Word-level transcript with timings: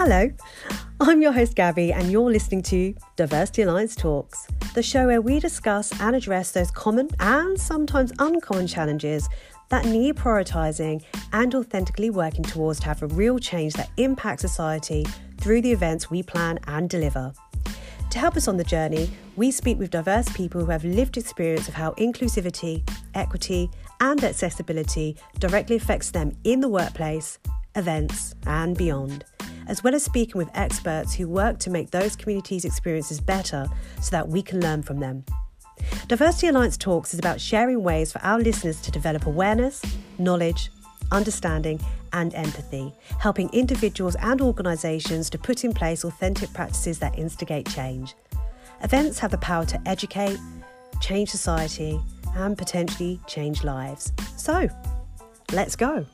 Hello, 0.00 0.30
I'm 1.00 1.20
your 1.20 1.32
host 1.32 1.56
Gabby, 1.56 1.92
and 1.92 2.12
you're 2.12 2.30
listening 2.30 2.62
to 2.62 2.94
Diversity 3.16 3.62
Alliance 3.62 3.96
Talks, 3.96 4.46
the 4.76 4.80
show 4.80 5.08
where 5.08 5.20
we 5.20 5.40
discuss 5.40 5.90
and 6.00 6.14
address 6.14 6.52
those 6.52 6.70
common 6.70 7.08
and 7.18 7.60
sometimes 7.60 8.12
uncommon 8.20 8.68
challenges 8.68 9.28
that 9.70 9.86
need 9.86 10.14
prioritising 10.14 11.02
and 11.32 11.52
authentically 11.52 12.10
working 12.10 12.44
towards 12.44 12.78
to 12.78 12.86
have 12.86 13.02
a 13.02 13.08
real 13.08 13.40
change 13.40 13.74
that 13.74 13.90
impacts 13.96 14.42
society 14.42 15.04
through 15.38 15.62
the 15.62 15.72
events 15.72 16.08
we 16.08 16.22
plan 16.22 16.60
and 16.68 16.88
deliver. 16.88 17.32
To 18.10 18.18
help 18.20 18.36
us 18.36 18.46
on 18.46 18.56
the 18.56 18.62
journey, 18.62 19.10
we 19.34 19.50
speak 19.50 19.80
with 19.80 19.90
diverse 19.90 20.28
people 20.28 20.64
who 20.64 20.70
have 20.70 20.84
lived 20.84 21.16
experience 21.16 21.66
of 21.66 21.74
how 21.74 21.90
inclusivity, 21.94 22.88
equity, 23.16 23.68
and 23.98 24.22
accessibility 24.22 25.16
directly 25.40 25.74
affects 25.74 26.12
them 26.12 26.36
in 26.44 26.60
the 26.60 26.68
workplace, 26.68 27.40
events, 27.74 28.36
and 28.46 28.78
beyond, 28.78 29.24
as 29.68 29.84
well 29.84 29.94
as 29.94 30.02
speaking 30.02 30.38
with 30.38 30.50
experts 30.54 31.14
who 31.14 31.28
work 31.28 31.58
to 31.60 31.70
make 31.70 31.90
those 31.90 32.16
communities' 32.16 32.64
experiences 32.64 33.20
better 33.20 33.66
so 34.00 34.10
that 34.10 34.28
we 34.28 34.42
can 34.42 34.60
learn 34.60 34.82
from 34.82 34.98
them. 34.98 35.24
Diversity 36.08 36.48
Alliance 36.48 36.76
Talks 36.76 37.12
is 37.12 37.20
about 37.20 37.40
sharing 37.40 37.82
ways 37.82 38.12
for 38.12 38.20
our 38.22 38.40
listeners 38.40 38.80
to 38.80 38.90
develop 38.90 39.26
awareness, 39.26 39.82
knowledge, 40.18 40.70
understanding, 41.12 41.80
and 42.12 42.34
empathy, 42.34 42.92
helping 43.18 43.48
individuals 43.50 44.16
and 44.16 44.40
organisations 44.40 45.30
to 45.30 45.38
put 45.38 45.64
in 45.64 45.72
place 45.72 46.04
authentic 46.04 46.52
practices 46.52 46.98
that 46.98 47.18
instigate 47.18 47.68
change. 47.68 48.14
Events 48.82 49.18
have 49.18 49.30
the 49.30 49.38
power 49.38 49.64
to 49.66 49.80
educate, 49.86 50.38
change 51.00 51.28
society, 51.30 52.00
and 52.36 52.56
potentially 52.56 53.20
change 53.26 53.64
lives. 53.64 54.12
So, 54.36 54.68
let's 55.52 55.76
go. 55.76 56.06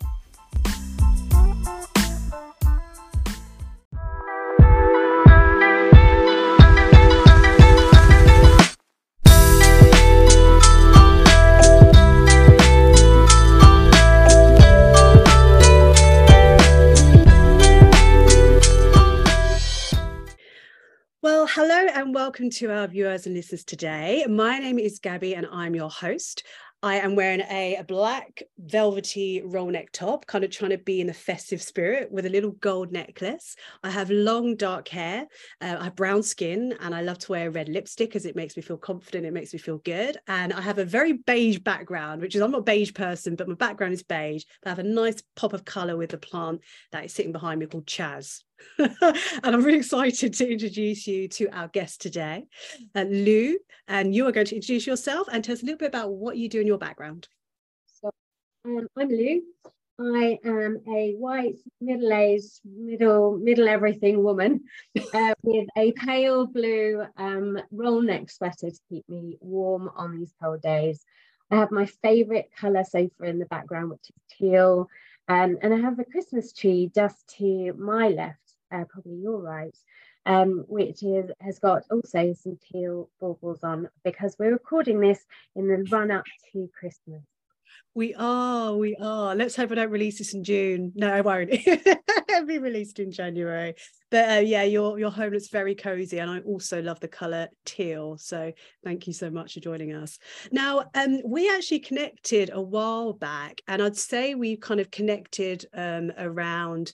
Welcome 22.34 22.50
to 22.50 22.68
our 22.72 22.88
viewers 22.88 23.26
and 23.26 23.36
listeners 23.36 23.62
today. 23.62 24.26
My 24.28 24.58
name 24.58 24.80
is 24.80 24.98
Gabby 24.98 25.36
and 25.36 25.46
I'm 25.52 25.72
your 25.72 25.88
host. 25.88 26.42
I 26.82 26.96
am 26.96 27.14
wearing 27.14 27.42
a, 27.42 27.76
a, 27.76 27.84
black 27.84 28.42
velvety 28.58 29.40
roll 29.44 29.70
neck 29.70 29.92
top, 29.92 30.26
kind 30.26 30.42
of 30.42 30.50
trying 30.50 30.72
to 30.72 30.78
be 30.78 31.00
in 31.00 31.06
the 31.06 31.14
festive 31.14 31.62
spirit 31.62 32.10
with 32.10 32.26
a 32.26 32.28
little 32.28 32.50
gold 32.50 32.90
necklace. 32.90 33.54
I 33.84 33.90
have 33.90 34.10
long 34.10 34.56
dark 34.56 34.88
hair, 34.88 35.28
uh, 35.60 35.76
I 35.78 35.84
have 35.84 35.94
brown 35.94 36.24
skin, 36.24 36.74
and 36.80 36.92
I 36.92 37.02
love 37.02 37.18
to 37.20 37.30
wear 37.30 37.52
red 37.52 37.68
lipstick 37.68 38.10
because 38.10 38.26
it 38.26 38.34
makes 38.34 38.56
me 38.56 38.64
feel 38.64 38.78
confident, 38.78 39.26
it 39.26 39.32
makes 39.32 39.52
me 39.52 39.60
feel 39.60 39.78
good. 39.78 40.18
And 40.26 40.52
I 40.52 40.60
have 40.60 40.78
a 40.78 40.84
very 40.84 41.12
beige 41.12 41.60
background, 41.60 42.20
which 42.20 42.34
is 42.34 42.42
I'm 42.42 42.50
not 42.50 42.62
a 42.62 42.64
beige 42.64 42.94
person, 42.94 43.36
but 43.36 43.46
my 43.46 43.54
background 43.54 43.94
is 43.94 44.02
beige. 44.02 44.42
But 44.60 44.70
I 44.70 44.72
have 44.72 44.84
a 44.84 44.88
nice 44.88 45.22
pop 45.36 45.52
of 45.52 45.64
colour 45.64 45.96
with 45.96 46.10
the 46.10 46.18
plant 46.18 46.62
that 46.90 47.04
is 47.04 47.12
sitting 47.12 47.32
behind 47.32 47.60
me 47.60 47.66
called 47.66 47.86
Chaz. 47.86 48.42
and 48.78 49.16
I'm 49.42 49.62
really 49.62 49.78
excited 49.78 50.34
to 50.34 50.52
introduce 50.52 51.06
you 51.06 51.28
to 51.28 51.48
our 51.48 51.68
guest 51.68 52.00
today, 52.00 52.46
uh, 52.94 53.02
Lou. 53.02 53.58
And 53.88 54.14
you 54.14 54.26
are 54.26 54.32
going 54.32 54.46
to 54.46 54.56
introduce 54.56 54.86
yourself 54.86 55.28
and 55.30 55.44
tell 55.44 55.54
us 55.54 55.62
a 55.62 55.66
little 55.66 55.78
bit 55.78 55.88
about 55.88 56.12
what 56.12 56.36
you 56.36 56.48
do 56.48 56.60
in 56.60 56.66
your 56.66 56.78
background. 56.78 57.28
So, 57.86 58.10
um, 58.64 58.86
I'm 58.96 59.08
Lou. 59.08 59.42
I 60.00 60.40
am 60.44 60.80
a 60.88 61.12
white, 61.12 61.58
middle-aged, 61.80 62.60
middle, 62.64 63.38
middle 63.38 63.68
everything 63.68 64.24
woman 64.24 64.64
uh, 65.14 65.34
with 65.44 65.68
a 65.76 65.92
pale 65.92 66.46
blue 66.46 67.04
um, 67.16 67.60
roll 67.70 68.02
neck 68.02 68.28
sweater 68.28 68.70
to 68.70 68.80
keep 68.88 69.08
me 69.08 69.38
warm 69.40 69.88
on 69.94 70.18
these 70.18 70.34
cold 70.42 70.62
days. 70.62 71.04
I 71.50 71.56
have 71.56 71.70
my 71.70 71.86
favourite 71.86 72.46
colour 72.58 72.82
sofa 72.82 73.24
in 73.24 73.38
the 73.38 73.46
background, 73.46 73.90
which 73.90 74.10
is 74.10 74.36
teal. 74.36 74.88
Um, 75.28 75.58
and 75.62 75.72
I 75.72 75.78
have 75.78 75.98
a 75.98 76.04
Christmas 76.04 76.52
tree 76.52 76.90
just 76.92 77.36
to 77.38 77.72
my 77.74 78.08
left 78.08 78.53
uh, 78.72 78.84
probably 78.88 79.16
your 79.16 79.40
right, 79.40 79.76
um, 80.26 80.64
which 80.68 81.02
is 81.02 81.30
has 81.40 81.58
got 81.58 81.82
also 81.90 82.32
some 82.34 82.58
teal 82.70 83.10
baubles 83.20 83.62
on 83.62 83.88
because 84.04 84.36
we're 84.38 84.52
recording 84.52 85.00
this 85.00 85.24
in 85.56 85.68
the 85.68 85.86
run 85.90 86.10
up 86.10 86.24
to 86.52 86.68
Christmas. 86.78 87.22
We 87.96 88.12
are, 88.14 88.74
we 88.74 88.96
are. 88.96 89.36
Let's 89.36 89.54
hope 89.54 89.70
I 89.70 89.76
don't 89.76 89.90
release 89.90 90.18
this 90.18 90.34
in 90.34 90.42
June. 90.42 90.92
No, 90.96 91.12
I 91.12 91.20
won't. 91.20 91.50
It'll 92.34 92.46
be 92.46 92.58
released 92.58 92.98
in 92.98 93.12
January. 93.12 93.74
But 94.10 94.38
uh, 94.38 94.40
yeah, 94.40 94.64
your 94.64 94.98
your 94.98 95.12
home 95.12 95.32
looks 95.32 95.48
very 95.48 95.76
cozy, 95.76 96.18
and 96.18 96.28
I 96.28 96.40
also 96.40 96.82
love 96.82 96.98
the 96.98 97.06
color 97.06 97.48
teal. 97.64 98.18
So 98.18 98.52
thank 98.82 99.06
you 99.06 99.12
so 99.12 99.30
much 99.30 99.54
for 99.54 99.60
joining 99.60 99.94
us. 99.94 100.18
Now, 100.50 100.90
um, 100.94 101.20
we 101.24 101.48
actually 101.48 101.80
connected 101.80 102.50
a 102.52 102.60
while 102.60 103.12
back, 103.12 103.60
and 103.68 103.80
I'd 103.80 103.96
say 103.96 104.34
we 104.34 104.56
kind 104.56 104.80
of 104.80 104.90
connected 104.90 105.64
um, 105.72 106.10
around 106.18 106.92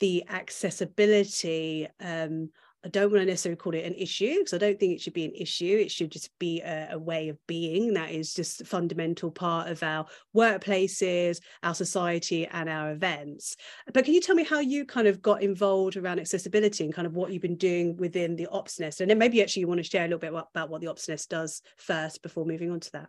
the 0.00 0.24
accessibility 0.28 1.88
um, 2.00 2.50
I 2.84 2.88
don't 2.88 3.10
want 3.10 3.22
to 3.22 3.26
necessarily 3.26 3.56
call 3.56 3.74
it 3.74 3.84
an 3.84 3.94
issue 3.94 4.38
because 4.38 4.54
I 4.54 4.58
don't 4.58 4.78
think 4.78 4.94
it 4.94 5.00
should 5.00 5.12
be 5.12 5.24
an 5.24 5.34
issue. 5.34 5.78
It 5.80 5.90
should 5.90 6.12
just 6.12 6.30
be 6.38 6.60
a, 6.60 6.90
a, 6.92 6.98
way 6.98 7.28
of 7.28 7.36
being 7.48 7.94
that 7.94 8.12
is 8.12 8.32
just 8.32 8.60
a 8.60 8.64
fundamental 8.64 9.32
part 9.32 9.68
of 9.68 9.82
our 9.82 10.06
workplaces, 10.34 11.40
our 11.64 11.74
society, 11.74 12.46
and 12.46 12.68
our 12.68 12.92
events. 12.92 13.56
But 13.92 14.04
can 14.04 14.14
you 14.14 14.20
tell 14.20 14.36
me 14.36 14.44
how 14.44 14.60
you 14.60 14.84
kind 14.84 15.08
of 15.08 15.20
got 15.20 15.42
involved 15.42 15.96
around 15.96 16.20
accessibility 16.20 16.84
and 16.84 16.94
kind 16.94 17.06
of 17.06 17.14
what 17.14 17.32
you've 17.32 17.42
been 17.42 17.56
doing 17.56 17.96
within 17.96 18.36
the 18.36 18.46
Ops 18.46 18.78
Nest? 18.78 19.00
And 19.00 19.10
then 19.10 19.18
maybe 19.18 19.42
actually 19.42 19.60
you 19.60 19.68
want 19.68 19.78
to 19.78 19.90
share 19.90 20.04
a 20.04 20.08
little 20.08 20.18
bit 20.20 20.32
about 20.32 20.70
what 20.70 20.80
the 20.80 20.86
Ops 20.86 21.08
Nest 21.08 21.28
does 21.30 21.62
first 21.78 22.22
before 22.22 22.46
moving 22.46 22.70
on 22.70 22.78
to 22.78 22.92
that. 22.92 23.08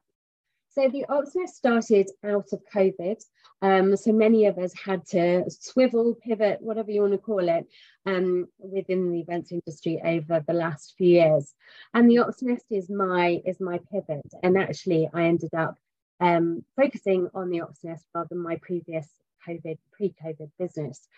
So 0.79 0.87
the 0.87 1.03
Ops 1.09 1.35
Nest 1.35 1.57
started 1.57 2.09
out 2.23 2.53
of 2.53 2.61
COVID. 2.73 3.21
Um, 3.61 3.97
so 3.97 4.13
many 4.13 4.45
of 4.45 4.57
us 4.57 4.71
had 4.73 5.05
to 5.07 5.43
swivel, 5.49 6.15
pivot, 6.15 6.61
whatever 6.61 6.89
you 6.89 7.01
want 7.01 7.11
to 7.11 7.17
call 7.17 7.49
it, 7.49 7.67
um, 8.05 8.47
within 8.59 9.11
the 9.11 9.19
events 9.19 9.51
industry 9.51 9.99
over 10.01 10.41
the 10.47 10.53
last 10.53 10.93
few 10.97 11.09
years. 11.09 11.53
And 11.93 12.09
the 12.09 12.19
Ops 12.19 12.41
Nest 12.41 12.63
is 12.69 12.89
my 12.89 13.41
is 13.45 13.59
my 13.59 13.81
pivot. 13.91 14.25
And 14.41 14.57
actually, 14.57 15.09
I 15.13 15.23
ended 15.23 15.53
up 15.53 15.77
um, 16.21 16.63
focusing 16.77 17.27
on 17.35 17.49
the 17.49 17.59
Ops 17.59 17.83
Nest 17.83 18.05
rather 18.15 18.29
than 18.29 18.39
my 18.39 18.55
previous 18.55 19.09
COVID 19.45 19.79
pre-COVID 19.91 20.49
business. 20.57 21.09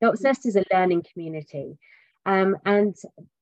The 0.00 0.10
Ops 0.10 0.20
Nest 0.20 0.46
is 0.46 0.54
a 0.54 0.64
learning 0.72 1.04
community, 1.12 1.76
um, 2.24 2.56
and 2.64 2.94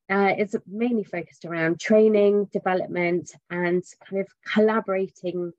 uh, 0.08 0.32
it's 0.38 0.54
mainly 0.66 1.04
focused 1.04 1.44
around 1.44 1.81
training, 1.81 2.47
development, 2.47 3.32
and 3.50 3.84
kind 4.08 4.22
of 4.22 4.28
collaborating 4.50 5.53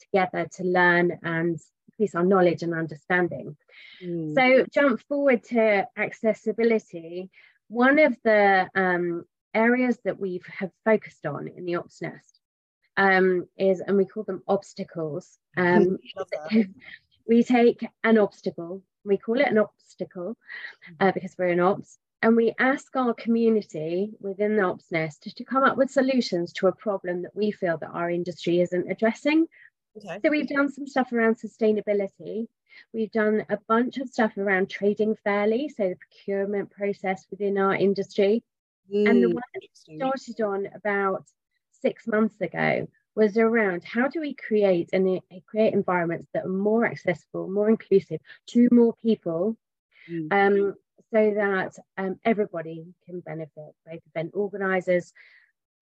together 0.00 0.48
to 0.56 0.64
learn 0.64 1.18
and 1.22 1.58
increase 1.88 2.14
our 2.14 2.24
knowledge 2.24 2.62
and 2.62 2.74
understanding. 2.74 3.56
Mm. 4.04 4.34
So, 4.34 4.66
jump 4.72 5.00
forward 5.08 5.44
to 5.44 5.86
accessibility. 5.96 7.30
One 7.68 7.98
of 7.98 8.16
the 8.22 8.68
um, 8.74 9.24
areas 9.54 9.98
that 10.04 10.20
we 10.20 10.40
have 10.58 10.70
focused 10.84 11.26
on 11.26 11.48
in 11.48 11.64
the 11.64 11.76
Ops 11.76 12.02
Nest 12.02 12.40
um, 12.96 13.46
is, 13.58 13.80
and 13.80 13.96
we 13.96 14.06
call 14.06 14.24
them 14.24 14.42
obstacles. 14.46 15.38
Um, 15.58 15.96
we 17.26 17.42
take 17.42 17.88
an 18.04 18.18
obstacle, 18.18 18.82
we 19.06 19.16
call 19.16 19.40
it 19.40 19.48
an 19.48 19.56
obstacle 19.56 20.36
uh, 21.00 21.12
because 21.12 21.34
we're 21.38 21.48
in 21.48 21.60
ops, 21.60 21.98
and 22.20 22.36
we 22.36 22.54
ask 22.58 22.94
our 22.94 23.14
community 23.14 24.10
within 24.20 24.56
the 24.56 24.64
Ops 24.64 24.90
Nest 24.92 25.34
to 25.34 25.44
come 25.44 25.64
up 25.64 25.76
with 25.76 25.90
solutions 25.90 26.52
to 26.54 26.66
a 26.66 26.74
problem 26.74 27.22
that 27.22 27.34
we 27.34 27.52
feel 27.52 27.78
that 27.78 27.90
our 27.90 28.10
industry 28.10 28.60
isn't 28.60 28.90
addressing 28.90 29.46
Okay. 29.96 30.20
So 30.22 30.30
we've 30.30 30.48
done 30.48 30.70
some 30.70 30.86
stuff 30.86 31.12
around 31.12 31.36
sustainability. 31.38 32.46
We've 32.92 33.10
done 33.10 33.46
a 33.48 33.58
bunch 33.68 33.98
of 33.98 34.08
stuff 34.08 34.36
around 34.36 34.68
trading 34.68 35.16
fairly, 35.24 35.68
so 35.68 35.88
the 35.88 35.96
procurement 35.96 36.70
process 36.70 37.26
within 37.30 37.56
our 37.56 37.74
industry. 37.74 38.42
Mm, 38.92 39.08
and 39.08 39.22
the 39.22 39.28
one 39.28 39.42
that 39.54 39.62
started 39.72 40.40
on 40.42 40.68
about 40.74 41.24
six 41.80 42.06
months 42.06 42.40
ago 42.40 42.86
was 43.14 43.38
around 43.38 43.82
how 43.84 44.08
do 44.08 44.20
we 44.20 44.34
create 44.34 44.90
and 44.92 45.20
create 45.46 45.72
environments 45.72 46.28
that 46.34 46.44
are 46.44 46.48
more 46.48 46.84
accessible, 46.84 47.48
more 47.48 47.70
inclusive 47.70 48.20
to 48.48 48.68
more 48.70 48.94
people, 49.02 49.56
mm. 50.10 50.28
um, 50.30 50.74
so 51.12 51.32
that 51.34 51.74
um, 51.96 52.20
everybody 52.24 52.84
can 53.06 53.20
benefit, 53.20 53.74
both 53.86 54.00
event 54.14 54.32
organisers, 54.34 55.12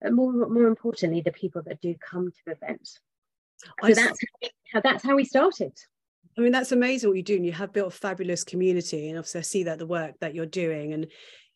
and 0.01 0.15
more 0.15 0.31
more 0.31 0.67
importantly, 0.67 1.21
the 1.21 1.31
people 1.31 1.61
that 1.65 1.81
do 1.81 1.95
come 1.99 2.31
to 2.31 2.51
events. 2.51 2.99
So 3.83 3.93
that's 3.93 4.19
how, 4.73 4.81
that's 4.81 5.03
how 5.03 5.15
we 5.15 5.25
started. 5.25 5.73
I 6.37 6.41
mean, 6.41 6.51
that's 6.51 6.71
amazing 6.71 7.09
what 7.09 7.17
you 7.17 7.23
do. 7.23 7.35
And 7.35 7.45
you 7.45 7.53
have 7.53 7.73
built 7.73 7.93
a 7.93 7.97
fabulous 7.97 8.43
community. 8.43 9.09
And 9.09 9.17
obviously, 9.17 9.39
I 9.39 9.43
see 9.43 9.63
that 9.63 9.79
the 9.79 9.87
work 9.87 10.15
that 10.19 10.35
you're 10.35 10.45
doing 10.45 10.93
and, 10.93 11.07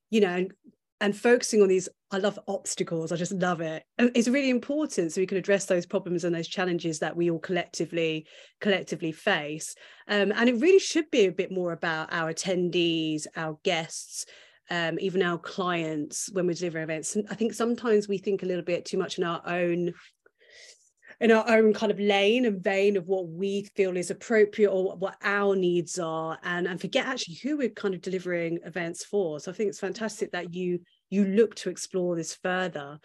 you 0.10 0.22
know, 0.22 0.30
and, 0.30 0.54
and 1.02 1.16
focusing 1.16 1.62
on 1.62 1.68
these, 1.68 1.90
I 2.12 2.18
love 2.18 2.40
obstacles. 2.48 3.12
I 3.12 3.16
just 3.16 3.34
love 3.34 3.62
it. 3.62 3.84
It's 3.98 4.28
really 4.28 4.50
important 4.50 5.12
so 5.12 5.22
we 5.22 5.28
can 5.28 5.38
address 5.38 5.66
those 5.66 5.86
problems 5.86 6.24
and 6.24 6.34
those 6.34 6.48
challenges 6.48 7.00
that 7.00 7.16
we 7.16 7.30
all 7.30 7.40
collectively 7.40 8.26
collectively 8.62 9.12
face. 9.12 9.76
Um, 10.08 10.32
and 10.36 10.50
it 10.50 10.60
really 10.60 10.80
should 10.80 11.10
be 11.12 11.26
a 11.26 11.32
bit 11.32 11.52
more 11.52 11.72
about 11.72 12.12
our 12.12 12.34
attendees, 12.34 13.28
our 13.36 13.58
guests, 13.64 14.26
um, 14.72 14.98
even 15.00 15.24
our 15.24 15.38
clients 15.38 16.30
when 16.32 16.46
we 16.46 16.54
deliver 16.54 16.82
events 16.82 17.18
i 17.32 17.34
think 17.34 17.54
sometimes 17.54 18.08
we 18.08 18.20
think 18.20 18.44
a 18.44 18.46
little 18.46 18.64
bit 18.64 18.86
too 18.86 19.00
much 19.00 19.18
in 19.18 19.24
our 19.24 19.42
own 19.48 19.92
in 21.20 21.32
our 21.32 21.50
own 21.50 21.74
kind 21.74 21.92
of 21.92 22.00
lane 22.00 22.46
and 22.46 22.64
vein 22.64 22.96
of 22.96 23.08
what 23.08 23.28
we 23.28 23.64
feel 23.76 23.98
is 23.98 24.12
appropriate 24.12 24.70
or 24.70 24.96
what 24.96 25.16
our 25.24 25.56
needs 25.56 26.00
are 26.00 26.38
and 26.44 26.68
and 26.68 26.80
forget 26.80 27.06
actually 27.06 27.36
who 27.44 27.58
we're 27.58 27.70
kind 27.70 27.94
of 27.94 28.02
delivering 28.02 28.60
events 28.66 29.04
for 29.04 29.40
so 29.40 29.52
i 29.52 29.54
think 29.54 29.70
it's 29.70 29.80
fantastic 29.80 30.32
that 30.32 30.54
you 30.54 30.80
you 31.10 31.26
look 31.26 31.56
to 31.56 31.70
explore 31.70 32.16
this 32.16 32.36
further 32.36 33.00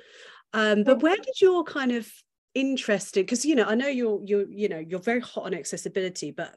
um, 0.53 0.85
but 0.85 1.03
where 1.03 1.17
did 1.17 1.41
your 1.41 1.65
kind 1.65 1.91
of 1.91 2.09
interest 2.55 3.17
in 3.17 3.25
because 3.25 3.45
you 3.45 3.57
know 3.57 3.65
i 3.65 3.75
know 3.75 3.89
you're 3.89 4.21
you're 4.25 4.49
you 4.49 4.69
know 4.69 4.79
you're 4.79 5.01
very 5.01 5.21
hot 5.21 5.45
on 5.45 5.55
accessibility 5.55 6.31
but 6.31 6.55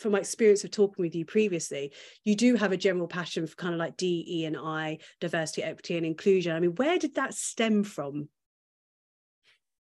from 0.00 0.12
my 0.12 0.18
experience 0.18 0.64
of 0.64 0.70
talking 0.70 1.02
with 1.02 1.14
you 1.14 1.26
previously, 1.26 1.92
you 2.24 2.34
do 2.34 2.56
have 2.56 2.72
a 2.72 2.76
general 2.76 3.06
passion 3.06 3.46
for 3.46 3.54
kind 3.56 3.74
of 3.74 3.78
like 3.78 3.98
D, 3.98 4.24
E, 4.26 4.44
and 4.46 4.56
I, 4.56 4.98
diversity, 5.20 5.62
equity, 5.62 5.98
and 5.98 6.06
inclusion. 6.06 6.56
I 6.56 6.60
mean, 6.60 6.74
where 6.76 6.98
did 6.98 7.16
that 7.16 7.34
stem 7.34 7.84
from? 7.84 8.28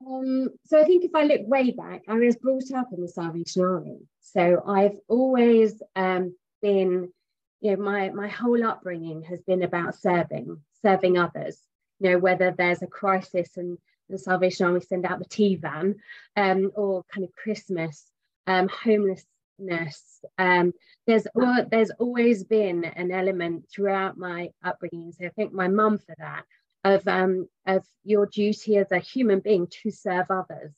Um, 0.07 0.51
so 0.65 0.81
I 0.81 0.85
think 0.85 1.05
if 1.05 1.15
I 1.15 1.25
look 1.25 1.41
way 1.45 1.73
back, 1.73 2.03
I 2.09 2.15
was 2.15 2.37
brought 2.37 2.71
up 2.73 2.89
in 2.93 3.01
the 3.01 3.09
Salvation 3.09 3.63
Army. 3.63 3.99
So 4.21 4.63
I've 4.67 4.97
always 5.09 5.83
um, 5.97 6.37
been, 6.63 7.13
you 7.61 7.77
know, 7.77 7.83
my 7.83 8.11
my 8.11 8.29
whole 8.29 8.65
upbringing 8.65 9.23
has 9.23 9.41
been 9.43 9.63
about 9.63 9.97
serving, 9.97 10.61
serving 10.83 11.19
others. 11.19 11.61
You 12.01 12.11
know, 12.11 12.19
whether 12.19 12.55
there's 12.57 12.83
a 12.83 12.87
crisis 12.87 13.57
and 13.57 13.77
the 14.09 14.19
Salvation 14.19 14.67
Army 14.67 14.81
send 14.81 15.05
out 15.05 15.19
the 15.19 15.25
tea 15.25 15.57
van, 15.57 15.97
um, 16.37 16.71
or 16.77 17.05
kind 17.13 17.25
of 17.25 17.35
Christmas, 17.35 18.07
um, 18.47 18.69
homelessness. 18.69 20.25
Um, 20.39 20.73
there's 21.09 21.27
there's 21.71 21.91
always 21.99 22.45
been 22.45 22.85
an 22.85 23.11
element 23.11 23.65
throughout 23.69 24.17
my 24.17 24.51
upbringing. 24.63 25.13
So 25.13 25.27
I 25.27 25.31
think 25.31 25.53
my 25.53 25.67
mum 25.67 25.99
for 25.99 26.15
that 26.19 26.45
of, 26.85 27.07
um, 27.09 27.49
of 27.67 27.85
your 28.05 28.27
duty 28.27 28.77
as 28.77 28.93
a 28.93 28.99
human 28.99 29.41
being 29.41 29.67
to 29.83 29.91
serve 29.91 30.27
others. 30.31 30.73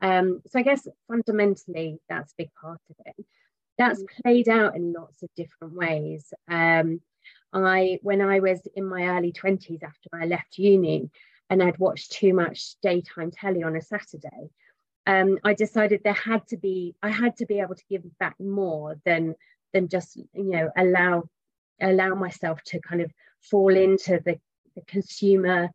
Um, 0.00 0.42
so 0.46 0.58
I 0.58 0.62
guess 0.62 0.86
fundamentally 1.08 1.98
that's 2.08 2.32
a 2.32 2.36
big 2.38 2.50
part 2.60 2.80
of 2.90 2.96
it. 3.06 3.24
That's 3.78 4.02
mm. 4.02 4.06
played 4.22 4.48
out 4.48 4.76
in 4.76 4.92
lots 4.92 5.22
of 5.22 5.30
different 5.36 5.74
ways. 5.74 6.32
Um, 6.48 7.00
I, 7.52 7.98
when 8.02 8.20
I 8.20 8.40
was 8.40 8.60
in 8.74 8.84
my 8.84 9.04
early 9.04 9.32
20s 9.32 9.82
after 9.82 10.10
I 10.12 10.26
left 10.26 10.58
uni 10.58 11.10
and 11.48 11.62
I'd 11.62 11.78
watched 11.78 12.12
too 12.12 12.34
much 12.34 12.74
daytime 12.82 13.30
telly 13.30 13.62
on 13.62 13.76
a 13.76 13.80
Saturday, 13.80 14.50
um, 15.06 15.38
I 15.44 15.54
decided 15.54 16.00
there 16.02 16.14
had 16.14 16.46
to 16.48 16.56
be, 16.56 16.96
I 17.02 17.10
had 17.10 17.36
to 17.36 17.46
be 17.46 17.60
able 17.60 17.74
to 17.74 17.84
give 17.88 18.02
back 18.18 18.34
more 18.40 18.96
than 19.04 19.34
than 19.72 19.88
just, 19.88 20.16
you 20.16 20.28
know, 20.34 20.70
allow 20.76 21.24
allow 21.80 22.14
myself 22.14 22.62
to 22.64 22.80
kind 22.80 23.02
of 23.02 23.10
fall 23.42 23.74
into 23.74 24.20
the 24.24 24.38
the 24.74 24.82
consumer 24.82 25.70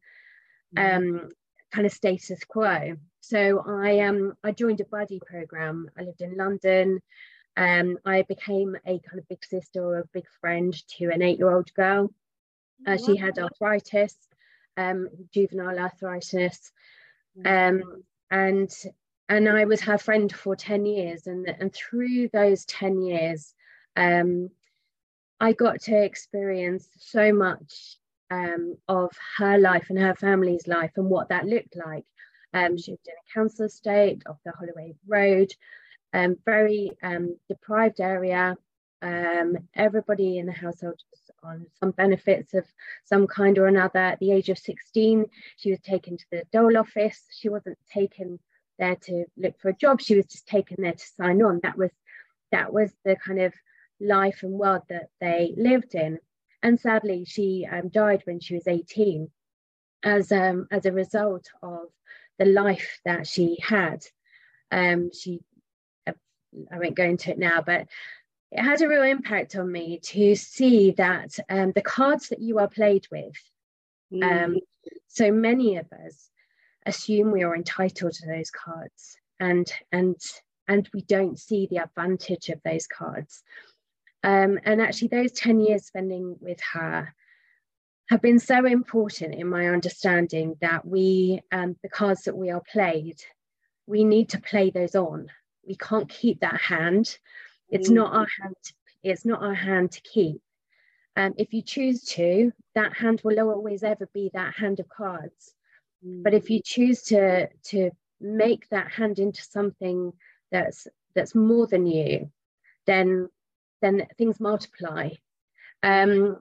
mm-hmm. 0.75 0.97
um, 0.97 1.29
kind 1.71 1.85
of 1.85 1.93
status 1.93 2.43
quo. 2.47 2.95
So 3.21 3.63
I 3.67 3.99
um 3.99 4.33
I 4.43 4.51
joined 4.51 4.81
a 4.81 4.85
buddy 4.85 5.19
program. 5.19 5.89
I 5.97 6.03
lived 6.03 6.21
in 6.21 6.37
London. 6.37 7.01
Um, 7.57 7.97
I 8.05 8.21
became 8.21 8.75
a 8.85 8.99
kind 8.99 9.19
of 9.19 9.27
big 9.27 9.43
sister 9.43 9.83
or 9.83 9.99
a 9.99 10.07
big 10.13 10.25
friend 10.39 10.73
to 10.97 11.09
an 11.09 11.21
eight-year-old 11.21 11.73
girl. 11.73 12.13
Uh, 12.87 12.95
she 12.95 13.17
had 13.17 13.37
arthritis, 13.37 14.15
um, 14.77 15.09
juvenile 15.33 15.77
arthritis, 15.77 16.71
mm-hmm. 17.37 17.81
um, 17.81 18.03
and 18.31 18.71
and 19.27 19.49
I 19.49 19.65
was 19.65 19.81
her 19.81 19.97
friend 19.97 20.33
for 20.33 20.55
ten 20.55 20.85
years. 20.85 21.27
And 21.27 21.47
and 21.59 21.73
through 21.73 22.29
those 22.29 22.65
ten 22.65 23.01
years, 23.01 23.53
um, 23.95 24.49
I 25.39 25.51
got 25.53 25.81
to 25.81 26.01
experience 26.01 26.87
so 26.97 27.33
much 27.33 27.97
um, 28.31 28.75
of 28.87 29.11
her 29.37 29.57
life 29.57 29.87
and 29.89 29.99
her 29.99 30.15
family's 30.15 30.67
life 30.67 30.91
and 30.95 31.09
what 31.09 31.29
that 31.29 31.45
looked 31.45 31.75
like. 31.75 32.05
Um, 32.53 32.77
she 32.77 32.91
lived 32.91 33.07
in 33.07 33.13
a 33.13 33.33
council 33.33 33.65
estate 33.65 34.23
off 34.27 34.37
the 34.43 34.51
Holloway 34.51 34.95
Road, 35.07 35.53
um, 36.13 36.35
very 36.45 36.91
um, 37.03 37.37
deprived 37.47 37.99
area. 37.99 38.55
Um, 39.01 39.57
everybody 39.75 40.39
in 40.39 40.45
the 40.45 40.51
household 40.51 41.01
was 41.11 41.31
on 41.43 41.67
some 41.79 41.91
benefits 41.91 42.53
of 42.53 42.65
some 43.05 43.27
kind 43.27 43.57
or 43.57 43.67
another. 43.67 43.99
At 43.99 44.19
the 44.19 44.31
age 44.31 44.49
of 44.49 44.57
16, 44.57 45.25
she 45.57 45.71
was 45.71 45.79
taken 45.81 46.17
to 46.17 46.25
the 46.31 46.43
dole 46.51 46.77
office. 46.77 47.23
She 47.31 47.49
wasn't 47.49 47.77
taken 47.91 48.39
there 48.77 48.95
to 48.95 49.25
look 49.37 49.59
for 49.59 49.69
a 49.69 49.75
job. 49.75 50.01
She 50.01 50.15
was 50.15 50.25
just 50.25 50.47
taken 50.47 50.77
there 50.81 50.93
to 50.93 51.05
sign 51.17 51.41
on. 51.41 51.59
That 51.63 51.77
was 51.77 51.91
that 52.51 52.73
was 52.73 52.91
the 53.05 53.15
kind 53.15 53.39
of 53.41 53.53
life 53.99 54.39
and 54.41 54.53
world 54.53 54.81
that 54.89 55.09
they 55.21 55.53
lived 55.55 55.93
in. 55.93 56.19
And 56.61 56.79
sadly, 56.79 57.25
she 57.25 57.67
um, 57.71 57.89
died 57.89 58.21
when 58.25 58.39
she 58.39 58.55
was 58.55 58.67
18 58.67 59.29
as, 60.03 60.31
um, 60.31 60.67
as 60.71 60.85
a 60.85 60.91
result 60.91 61.47
of 61.61 61.87
the 62.37 62.45
life 62.45 62.99
that 63.05 63.27
she 63.27 63.57
had. 63.61 64.03
Um, 64.71 65.11
she, 65.13 65.39
uh, 66.07 66.13
I 66.71 66.79
won't 66.79 66.95
go 66.95 67.03
into 67.03 67.31
it 67.31 67.39
now, 67.39 67.61
but 67.61 67.87
it 68.51 68.63
had 68.63 68.81
a 68.81 68.87
real 68.87 69.03
impact 69.03 69.55
on 69.55 69.71
me 69.71 69.99
to 69.99 70.35
see 70.35 70.91
that 70.91 71.37
um, 71.49 71.71
the 71.73 71.81
cards 71.81 72.29
that 72.29 72.41
you 72.41 72.59
are 72.59 72.67
played 72.67 73.07
with, 73.11 73.35
um, 74.13 74.19
mm. 74.21 74.57
so 75.07 75.31
many 75.31 75.77
of 75.77 75.85
us 76.05 76.29
assume 76.85 77.31
we 77.31 77.43
are 77.43 77.55
entitled 77.55 78.13
to 78.13 78.25
those 78.25 78.49
cards 78.49 79.17
and 79.39 79.71
and 79.91 80.15
and 80.67 80.89
we 80.93 81.01
don't 81.01 81.39
see 81.39 81.67
the 81.67 81.77
advantage 81.77 82.49
of 82.49 82.61
those 82.63 82.87
cards 82.87 83.43
um, 84.23 84.59
and 84.63 84.81
actually, 84.81 85.09
those 85.09 85.31
10 85.31 85.59
years 85.61 85.85
spending 85.85 86.35
with 86.41 86.59
her 86.73 87.13
have 88.09 88.21
been 88.21 88.39
so 88.39 88.65
important 88.65 89.35
in 89.35 89.47
my 89.47 89.67
understanding 89.67 90.55
that 90.61 90.85
we, 90.85 91.41
um, 91.51 91.75
the 91.83 91.89
cards 91.89 92.23
that 92.23 92.35
we 92.35 92.49
are 92.49 92.63
played, 92.71 93.21
we 93.85 94.03
need 94.03 94.29
to 94.29 94.41
play 94.41 94.71
those 94.71 94.95
on. 94.95 95.27
We 95.65 95.75
can't 95.75 96.09
keep 96.09 96.41
that 96.41 96.59
hand. 96.59 97.17
It's 97.69 97.89
mm. 97.89 97.95
not 97.95 98.13
our 98.13 98.27
hand. 98.41 98.55
To, 98.63 98.73
it's 99.03 99.25
not 99.25 99.41
our 99.41 99.53
hand 99.53 99.91
to 99.91 100.01
keep. 100.01 100.41
Um, 101.15 101.33
if 101.37 101.53
you 101.53 101.61
choose 101.61 102.03
to, 102.15 102.51
that 102.75 102.93
hand 102.93 103.21
will 103.23 103.39
always 103.39 103.83
ever 103.83 104.09
be 104.13 104.31
that 104.33 104.55
hand 104.55 104.79
of 104.79 104.89
cards. 104.89 105.53
Mm. 106.05 106.23
But 106.23 106.33
if 106.33 106.49
you 106.49 106.61
choose 106.63 107.03
to 107.03 107.47
to 107.65 107.91
make 108.19 108.67
that 108.69 108.91
hand 108.91 109.19
into 109.19 109.43
something 109.43 110.11
that's 110.51 110.87
that's 111.15 111.35
more 111.35 111.67
than 111.67 111.85
you, 111.85 112.31
then 112.85 113.29
then 113.81 114.07
things 114.17 114.39
multiply. 114.39 115.09
Um, 115.83 116.37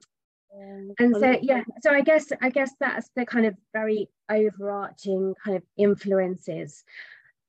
and 0.99 1.17
so 1.17 1.39
yeah, 1.43 1.63
so 1.83 1.93
I 1.93 2.01
guess 2.01 2.33
I 2.41 2.51
guess 2.51 2.73
that's 2.81 3.11
the 3.15 3.25
kind 3.25 3.47
of 3.47 3.55
very 3.73 4.09
overarching 4.31 5.35
kind 5.45 5.57
of 5.57 5.63
influences. 5.77 6.85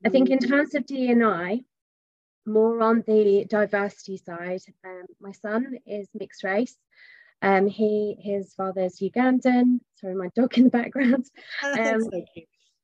I 0.05 0.09
think 0.09 0.29
in 0.29 0.39
terms 0.39 0.75
of 0.75 0.85
DNI, 0.85 1.63
more 2.45 2.81
on 2.81 3.03
the 3.05 3.45
diversity 3.49 4.17
side, 4.17 4.61
um, 4.85 5.05
my 5.19 5.31
son 5.31 5.77
is 5.85 6.07
mixed 6.13 6.43
race. 6.43 6.75
Um, 7.41 7.67
he 7.67 8.17
his 8.19 8.53
father's 8.53 8.99
Ugandan. 8.99 9.79
Sorry, 9.95 10.15
my 10.15 10.29
dog 10.35 10.57
in 10.57 10.65
the 10.65 10.69
background. 10.69 11.25
Um, 11.63 12.01
so 12.01 12.21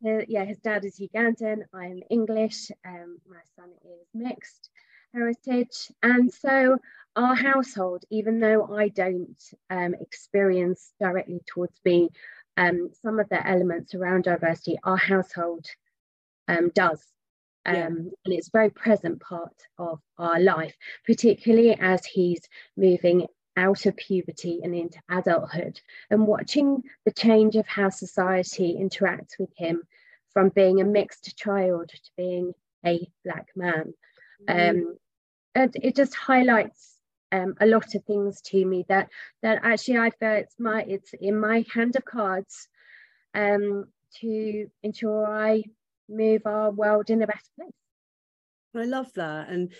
uh, 0.08 0.22
yeah, 0.28 0.46
his 0.46 0.60
dad 0.60 0.86
is 0.86 1.00
Ugandan. 1.00 1.64
I'm 1.74 2.02
English. 2.10 2.72
Um, 2.86 3.18
my 3.28 3.42
son 3.56 3.70
is 3.84 4.08
mixed 4.14 4.70
heritage. 5.16 5.92
And 6.04 6.32
so 6.32 6.78
our 7.16 7.36
household, 7.36 8.04
even 8.10 8.40
though 8.40 8.76
I 8.76 8.90
don't 8.90 9.42
um, 9.70 9.96
experience 10.00 10.92
directly 11.00 11.40
towards 11.48 11.80
me 11.86 12.10
um, 12.58 12.90
some 13.02 13.20
of 13.20 13.30
the 13.30 13.46
elements 13.46 13.96
around 13.96 14.26
diversity, 14.26 14.78
our 14.84 14.98
household 14.98 15.66
um, 16.48 16.72
does. 16.74 17.02
Yeah. 17.66 17.88
Um, 17.88 18.12
and 18.24 18.34
it's 18.34 18.50
a 18.50 18.52
very 18.52 18.70
present 18.70 19.20
part 19.22 19.56
of 19.78 20.00
our 20.18 20.40
life, 20.40 20.76
particularly 21.06 21.76
as 21.80 22.06
he's 22.06 22.42
moving 22.78 23.26
out 23.58 23.86
of 23.86 23.96
puberty 23.96 24.60
and 24.64 24.76
into 24.76 25.00
adulthood 25.10 25.80
and 26.10 26.28
watching 26.28 26.84
the 27.06 27.12
change 27.12 27.56
of 27.56 27.66
how 27.66 27.90
society 27.90 28.78
interacts 28.80 29.40
with 29.40 29.50
him 29.56 29.82
from 30.32 30.50
being 30.50 30.82
a 30.82 30.86
mixed 30.86 31.36
child 31.38 31.90
to 31.90 32.12
being 32.18 32.54
a 32.86 33.10
black 33.24 33.48
man. 33.56 33.94
Mm. 34.48 34.70
Um, 34.70 34.98
and 35.56 35.76
it 35.82 35.96
just 35.96 36.14
highlights 36.14 36.96
um, 37.32 37.56
a 37.60 37.66
lot 37.66 37.96
of 37.96 38.04
things 38.04 38.42
to 38.42 38.66
me 38.66 38.86
that 38.90 39.10
that 39.42 39.62
actually 39.64 39.98
I 39.98 40.12
feel 40.12 40.32
it's 40.32 40.56
my 40.60 40.84
it's 40.84 41.14
in 41.20 41.40
my 41.40 41.66
hand 41.74 41.96
of 41.96 42.06
cards 42.06 42.68
um, 43.34 43.86
to 44.22 44.68
ensure 44.84 45.26
I 45.26 45.64
move 46.08 46.44
our 46.46 46.72
world 46.72 47.10
in 47.10 47.24
a 47.24 47.28
better 47.28 47.40
place. 47.58 47.72
I 48.76 48.84
love 48.84 49.12
that, 49.14 49.50
and 49.50 49.74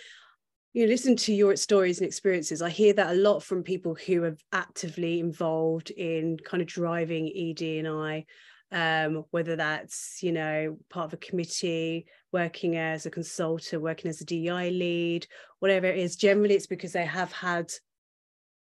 you 0.72 0.84
know, 0.84 0.90
listen 0.90 1.16
to 1.16 1.32
your 1.32 1.54
stories 1.56 2.00
and 2.00 2.06
experiences. 2.06 2.62
I 2.62 2.70
hear 2.70 2.92
that 2.94 3.14
a 3.14 3.18
lot 3.18 3.42
from 3.42 3.62
people 3.62 3.94
who 3.94 4.24
are 4.24 4.36
actively 4.52 5.20
involved 5.20 5.90
in 5.90 6.38
kind 6.38 6.62
of 6.62 6.68
driving 6.68 7.28
ED 7.28 7.62
and 7.62 7.88
I 7.88 8.26
um, 8.72 9.24
whether 9.30 9.56
that's 9.56 10.18
you 10.22 10.32
know 10.32 10.76
part 10.90 11.06
of 11.06 11.12
a 11.12 11.16
committee 11.16 12.06
working 12.32 12.76
as 12.76 13.06
a 13.06 13.10
consultant 13.10 13.82
working 13.82 14.08
as 14.08 14.20
a 14.20 14.24
dei 14.24 14.70
lead 14.70 15.26
whatever 15.60 15.86
it 15.86 15.98
is 15.98 16.16
generally 16.16 16.54
it's 16.54 16.66
because 16.66 16.92
they 16.92 17.06
have 17.06 17.32
had 17.32 17.70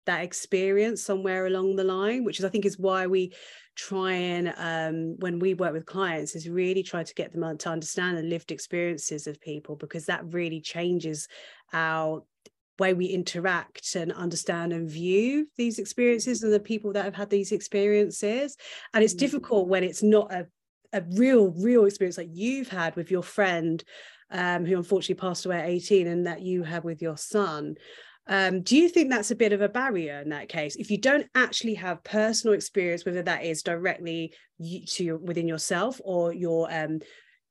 that 0.06 0.24
experience 0.24 1.02
somewhere 1.02 1.46
along 1.46 1.75
the 1.75 1.84
line 1.84 2.24
which 2.24 2.40
is 2.40 2.46
i 2.46 2.50
think 2.50 2.66
is 2.66 2.78
why 2.78 3.08
we 3.08 3.34
try 3.75 4.14
and 4.14 4.54
um, 4.58 5.18
when 5.20 5.40
we 5.40 5.54
work 5.54 5.74
with 5.74 5.86
clients 5.86 6.36
is 6.36 6.48
really 6.48 6.82
try 6.82 7.04
to 7.04 7.14
get 7.14 7.34
them 7.34 7.58
to 7.58 7.70
understand 7.70 8.18
the 8.18 8.24
lived 8.24 8.52
experiences 8.52 9.28
of 9.28 9.42
people 9.42 9.75
because 9.75 10.06
that 10.06 10.24
really 10.34 10.62
changes 10.62 11.28
our 11.74 12.24
way 12.79 12.94
we 12.94 13.05
interact 13.05 13.96
and 13.96 14.12
understand 14.12 14.74
and 14.74 14.89
view 14.89 15.48
these 15.58 15.79
experiences 15.79 16.44
and 16.44 16.53
the 16.53 16.60
people 16.60 16.94
that 16.94 17.05
have 17.05 17.15
had 17.15 17.29
these 17.29 17.51
experiences. 17.51 18.58
And 18.94 19.03
it's 19.03 19.13
mm. 19.13 19.20
difficult 19.20 19.67
when 19.67 19.84
it's 19.84 20.03
not 20.03 20.32
a, 20.34 20.48
a 20.94 21.03
real 21.12 21.51
real 21.51 21.86
experience 21.86 22.17
like 22.17 22.29
you've 22.32 22.70
had 22.70 22.96
with 22.96 23.12
your 23.12 23.24
friend 23.24 23.84
um, 24.32 24.65
who 24.65 24.77
unfortunately 24.77 25.15
passed 25.15 25.46
away 25.46 25.60
at 25.60 25.70
18 25.70 26.08
and 26.08 26.27
that 26.27 26.41
you 26.41 26.63
had 26.63 26.84
with 26.84 27.01
your 27.01 27.17
son. 27.17 27.75
Um, 28.27 28.62
do 28.62 28.75
you 28.75 28.89
think 28.89 29.12
that's 29.12 29.29
a 29.29 29.36
bit 29.36 29.53
of 29.53 29.62
a 29.62 29.70
barrier 29.70 30.20
in 30.20 30.29
that 30.29 30.50
case? 30.50 30.75
If 30.75 30.89
you 30.89 30.98
don't 30.98 31.27
actually 31.36 31.75
have 31.75 32.03
personal 32.03 32.55
experience 32.55 33.05
whether 33.05 33.22
that 33.22 33.44
is 33.44 33.62
directly 33.62 34.34
to 34.60 35.03
your, 35.03 35.17
within 35.17 35.48
yourself 35.48 36.01
or 36.03 36.34
your 36.34 36.67
um, 36.74 37.00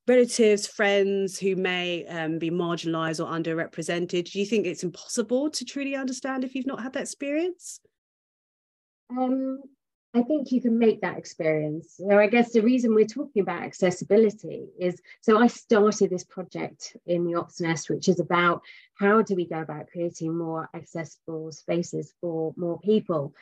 relatives, 0.06 0.66
friends 0.66 1.38
who 1.38 1.56
may 1.56 2.06
um, 2.06 2.38
be 2.38 2.50
marginalized 2.50 3.24
or 3.24 3.30
underrepresented? 3.30 4.30
Do 4.30 4.38
you 4.38 4.46
think 4.46 4.66
it's 4.66 4.84
impossible 4.84 5.50
to 5.50 5.64
truly 5.64 5.94
understand 5.94 6.44
if 6.44 6.54
you've 6.54 6.66
not 6.66 6.82
had 6.82 6.92
that 6.94 7.02
experience? 7.02 7.80
Um, 9.10 9.60
I 10.16 10.22
think 10.22 10.52
you 10.52 10.60
can 10.60 10.78
make 10.78 11.00
that 11.00 11.18
experience. 11.18 11.94
So 11.96 12.16
I 12.16 12.28
guess 12.28 12.52
the 12.52 12.62
reason 12.62 12.94
we're 12.94 13.04
talking 13.04 13.42
about 13.42 13.64
accessibility 13.64 14.68
is 14.78 15.00
so 15.22 15.38
I 15.38 15.48
started 15.48 16.08
this 16.08 16.22
project 16.22 16.96
in 17.04 17.24
the 17.24 17.34
Ops 17.34 17.60
Nest, 17.60 17.90
which 17.90 18.08
is 18.08 18.20
about 18.20 18.62
how 18.96 19.22
do 19.22 19.34
we 19.34 19.44
go 19.44 19.60
about 19.60 19.88
creating 19.90 20.38
more 20.38 20.68
accessible 20.72 21.50
spaces 21.50 22.14
for 22.20 22.54
more 22.56 22.78
people. 22.78 23.34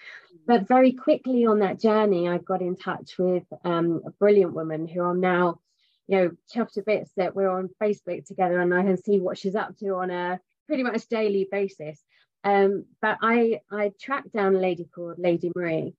But 0.46 0.66
very 0.66 0.92
quickly 0.92 1.44
on 1.44 1.58
that 1.58 1.78
journey, 1.78 2.26
I 2.26 2.38
got 2.38 2.62
in 2.62 2.76
touch 2.76 3.18
with 3.18 3.44
um, 3.64 4.00
a 4.06 4.10
brilliant 4.12 4.54
woman 4.54 4.88
who 4.88 5.02
I'm 5.02 5.20
now 5.20 5.60
you 6.08 6.16
know, 6.16 6.30
chuffed 6.54 6.72
to 6.72 6.82
bits 6.82 7.10
that 7.16 7.34
we're 7.34 7.50
on 7.50 7.70
Facebook 7.80 8.26
together 8.26 8.60
and 8.60 8.74
I 8.74 8.82
can 8.82 9.02
see 9.02 9.20
what 9.20 9.38
she's 9.38 9.54
up 9.54 9.76
to 9.78 9.94
on 9.96 10.10
a 10.10 10.40
pretty 10.66 10.82
much 10.82 11.06
daily 11.08 11.46
basis. 11.50 12.00
Um, 12.44 12.86
but 13.00 13.18
I 13.22 13.60
I 13.70 13.92
tracked 14.00 14.32
down 14.32 14.56
a 14.56 14.60
lady 14.60 14.88
called 14.92 15.18
Lady 15.18 15.52
Marie. 15.54 15.94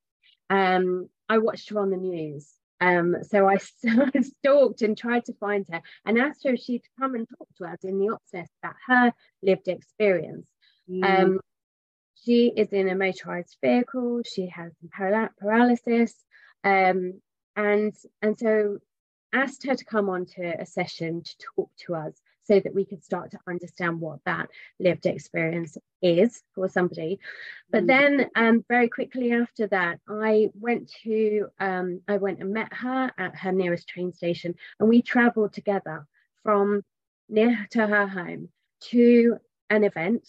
Um, 0.50 1.10
I 1.30 1.38
watched 1.38 1.70
her 1.70 1.80
on 1.80 1.90
the 1.90 1.98
news. 1.98 2.52
Um, 2.82 3.16
so 3.24 3.48
I, 3.48 3.54
I 3.86 4.22
stalked 4.22 4.82
and 4.82 4.98
tried 4.98 5.26
to 5.26 5.34
find 5.34 5.66
her 5.72 5.82
and 6.06 6.18
asked 6.18 6.44
her 6.44 6.54
if 6.54 6.60
she'd 6.60 6.84
come 7.00 7.16
and 7.16 7.28
talk 7.30 7.48
to 7.58 7.66
us 7.66 7.84
in 7.84 7.98
the 7.98 8.10
Ops 8.10 8.34
Nest 8.34 8.52
about 8.62 8.76
her 8.88 9.14
lived 9.42 9.70
experience. 9.70 10.48
Mm. 10.90 11.24
Um, 11.24 11.40
she 12.26 12.52
is 12.56 12.70
in 12.74 12.90
a 12.90 12.96
motorized 12.96 13.58
vehicle. 13.64 14.22
She 14.26 14.48
has 14.48 14.72
paralysis, 15.40 16.14
um, 16.64 17.22
and 17.56 17.94
and 18.22 18.38
so 18.38 18.80
asked 19.34 19.66
her 19.66 19.76
to 19.76 19.86
come 19.86 20.10
onto 20.10 20.42
a 20.42 20.66
session 20.66 21.24
to 21.24 21.36
talk 21.56 21.70
to 21.86 21.96
us 21.96 22.22
so 22.44 22.60
that 22.60 22.76
we 22.76 22.86
could 22.86 23.04
start 23.04 23.32
to 23.32 23.40
understand 23.48 24.00
what 24.00 24.20
that 24.26 24.50
lived 24.80 25.06
experience 25.06 25.78
is 26.02 26.42
for 26.54 26.68
somebody. 26.68 27.20
But 27.72 27.84
mm. 27.84 27.88
then 27.88 28.30
um, 28.36 28.66
very 28.68 28.90
quickly 28.90 29.32
after 29.32 29.68
that, 29.68 30.00
I 30.08 30.50
went 30.54 30.92
to, 31.04 31.48
um, 31.60 32.02
I 32.08 32.18
went 32.18 32.40
and 32.42 32.54
met 32.54 32.74
her 32.74 33.12
at 33.18 33.36
her 33.38 33.52
nearest 33.52 33.88
train 33.88 34.12
station 34.14 34.56
and 34.80 34.90
we 34.90 35.02
traveled 35.02 35.54
together 35.54 36.06
from 36.44 36.84
near 37.30 37.66
to 37.72 37.88
her 37.88 38.08
home 38.08 38.50
to 38.90 39.38
an 39.70 39.84
event 39.86 40.28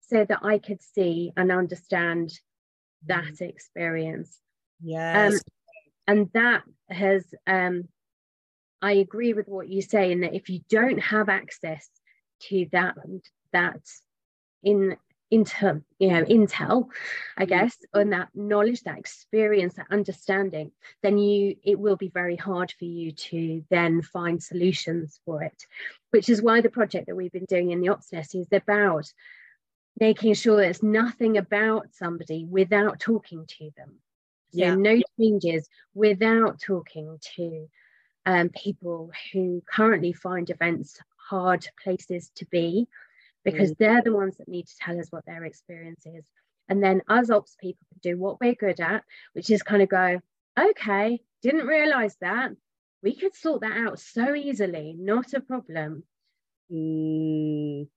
so 0.00 0.24
that 0.24 0.40
I 0.42 0.58
could 0.58 0.82
see 0.82 1.32
and 1.36 1.50
understand 1.50 2.32
that 3.06 3.24
mm. 3.24 3.40
experience. 3.40 4.38
Yes. 4.82 5.34
Um, 5.34 5.40
and 6.06 6.30
that 6.32 6.62
has 6.88 7.24
um, 7.46 7.88
I 8.80 8.92
agree 8.92 9.32
with 9.32 9.48
what 9.48 9.68
you 9.68 9.82
say 9.82 10.12
in 10.12 10.20
that 10.20 10.34
if 10.34 10.48
you 10.48 10.60
don't 10.68 11.00
have 11.00 11.28
access 11.28 11.88
to 12.48 12.66
that 12.72 12.94
that 13.52 13.80
in 14.62 14.96
inter 15.30 15.82
you 15.98 16.08
know 16.08 16.24
intel 16.24 16.88
i 17.36 17.44
mm. 17.44 17.48
guess 17.48 17.76
and 17.92 18.12
that 18.12 18.28
knowledge 18.34 18.82
that 18.82 18.98
experience 18.98 19.74
that 19.74 19.86
understanding 19.90 20.70
then 21.02 21.18
you 21.18 21.54
it 21.62 21.78
will 21.78 21.96
be 21.96 22.08
very 22.08 22.36
hard 22.36 22.72
for 22.78 22.86
you 22.86 23.12
to 23.12 23.62
then 23.68 24.00
find 24.00 24.42
solutions 24.42 25.20
for 25.26 25.42
it 25.42 25.66
which 26.10 26.30
is 26.30 26.40
why 26.40 26.60
the 26.60 26.70
project 26.70 27.06
that 27.06 27.16
we've 27.16 27.32
been 27.32 27.44
doing 27.44 27.72
in 27.72 27.80
the 27.80 27.90
ops 27.90 28.10
nest 28.12 28.34
is 28.34 28.46
about 28.52 29.12
making 30.00 30.32
sure 30.32 30.56
there's 30.56 30.82
nothing 30.82 31.36
about 31.36 31.88
somebody 31.92 32.46
without 32.48 32.98
talking 32.98 33.44
to 33.46 33.70
them 33.76 33.96
so 34.52 34.60
yeah. 34.60 34.74
no 34.74 34.98
changes 35.20 35.68
without 35.92 36.58
talking 36.58 37.18
to 37.36 37.68
um, 38.28 38.50
people 38.50 39.10
who 39.32 39.62
currently 39.72 40.12
find 40.12 40.50
events 40.50 41.00
hard 41.30 41.66
places 41.82 42.30
to 42.36 42.44
be 42.46 42.86
because 43.42 43.72
mm. 43.72 43.78
they're 43.78 44.02
the 44.02 44.12
ones 44.12 44.36
that 44.36 44.48
need 44.48 44.66
to 44.66 44.76
tell 44.78 45.00
us 45.00 45.08
what 45.10 45.24
their 45.24 45.44
experience 45.44 46.04
is. 46.04 46.26
And 46.68 46.84
then 46.84 47.00
us 47.08 47.30
ops 47.30 47.56
people 47.58 47.86
can 47.88 48.00
do 48.02 48.18
what 48.18 48.38
we're 48.38 48.54
good 48.54 48.80
at, 48.80 49.02
which 49.32 49.48
is 49.48 49.62
kind 49.62 49.80
of 49.80 49.88
go, 49.88 50.20
okay, 50.60 51.20
didn't 51.42 51.66
realize 51.66 52.16
that. 52.20 52.50
We 53.02 53.16
could 53.16 53.34
sort 53.34 53.62
that 53.62 53.78
out 53.78 53.98
so 53.98 54.34
easily, 54.34 54.94
not 54.98 55.32
a 55.32 55.40
problem. 55.40 56.02
Mm. 56.70 57.88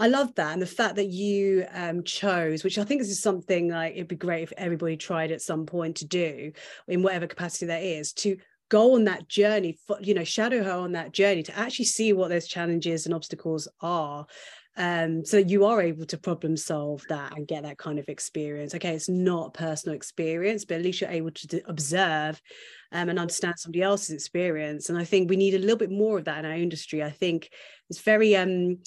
I 0.00 0.08
love 0.08 0.34
that. 0.34 0.52
And 0.52 0.60
the 0.60 0.66
fact 0.66 0.96
that 0.96 1.10
you 1.10 1.64
um, 1.72 2.02
chose, 2.02 2.64
which 2.64 2.78
I 2.78 2.84
think 2.84 3.02
this 3.02 3.10
is 3.10 3.22
something 3.22 3.68
like 3.68 3.94
it'd 3.94 4.08
be 4.08 4.16
great 4.16 4.42
if 4.42 4.52
everybody 4.56 4.96
tried 4.96 5.30
at 5.30 5.42
some 5.42 5.64
point 5.64 5.96
to 5.96 6.06
do 6.06 6.50
in 6.88 7.04
whatever 7.04 7.28
capacity 7.28 7.66
that 7.66 7.82
is, 7.82 8.12
to 8.14 8.36
go 8.68 8.94
on 8.94 9.04
that 9.04 9.28
journey 9.28 9.78
you 10.00 10.14
know 10.14 10.24
shadow 10.24 10.62
her 10.62 10.72
on 10.72 10.92
that 10.92 11.12
journey 11.12 11.42
to 11.42 11.56
actually 11.58 11.84
see 11.84 12.12
what 12.12 12.28
those 12.28 12.46
challenges 12.46 13.06
and 13.06 13.14
obstacles 13.14 13.68
are. 13.80 14.26
Um, 14.78 15.24
so 15.24 15.38
you 15.38 15.64
are 15.64 15.80
able 15.80 16.04
to 16.04 16.18
problem 16.18 16.54
solve 16.54 17.02
that 17.08 17.34
and 17.34 17.48
get 17.48 17.62
that 17.62 17.78
kind 17.78 17.98
of 17.98 18.08
experience. 18.08 18.74
Okay 18.74 18.94
it's 18.94 19.08
not 19.08 19.54
personal 19.54 19.96
experience 19.96 20.64
but 20.64 20.76
at 20.76 20.82
least 20.82 21.00
you're 21.00 21.10
able 21.10 21.30
to 21.30 21.62
observe 21.66 22.40
um, 22.92 23.08
and 23.08 23.18
understand 23.18 23.54
somebody 23.56 23.82
else's 23.82 24.14
experience. 24.14 24.88
And 24.88 24.98
i 24.98 25.04
think 25.04 25.30
we 25.30 25.36
need 25.36 25.54
a 25.54 25.58
little 25.58 25.76
bit 25.76 25.90
more 25.90 26.18
of 26.18 26.24
that 26.24 26.38
in 26.38 26.44
our 26.44 26.56
industry. 26.56 27.02
I 27.02 27.10
think 27.10 27.50
it's 27.88 28.00
very 28.00 28.36
um 28.36 28.78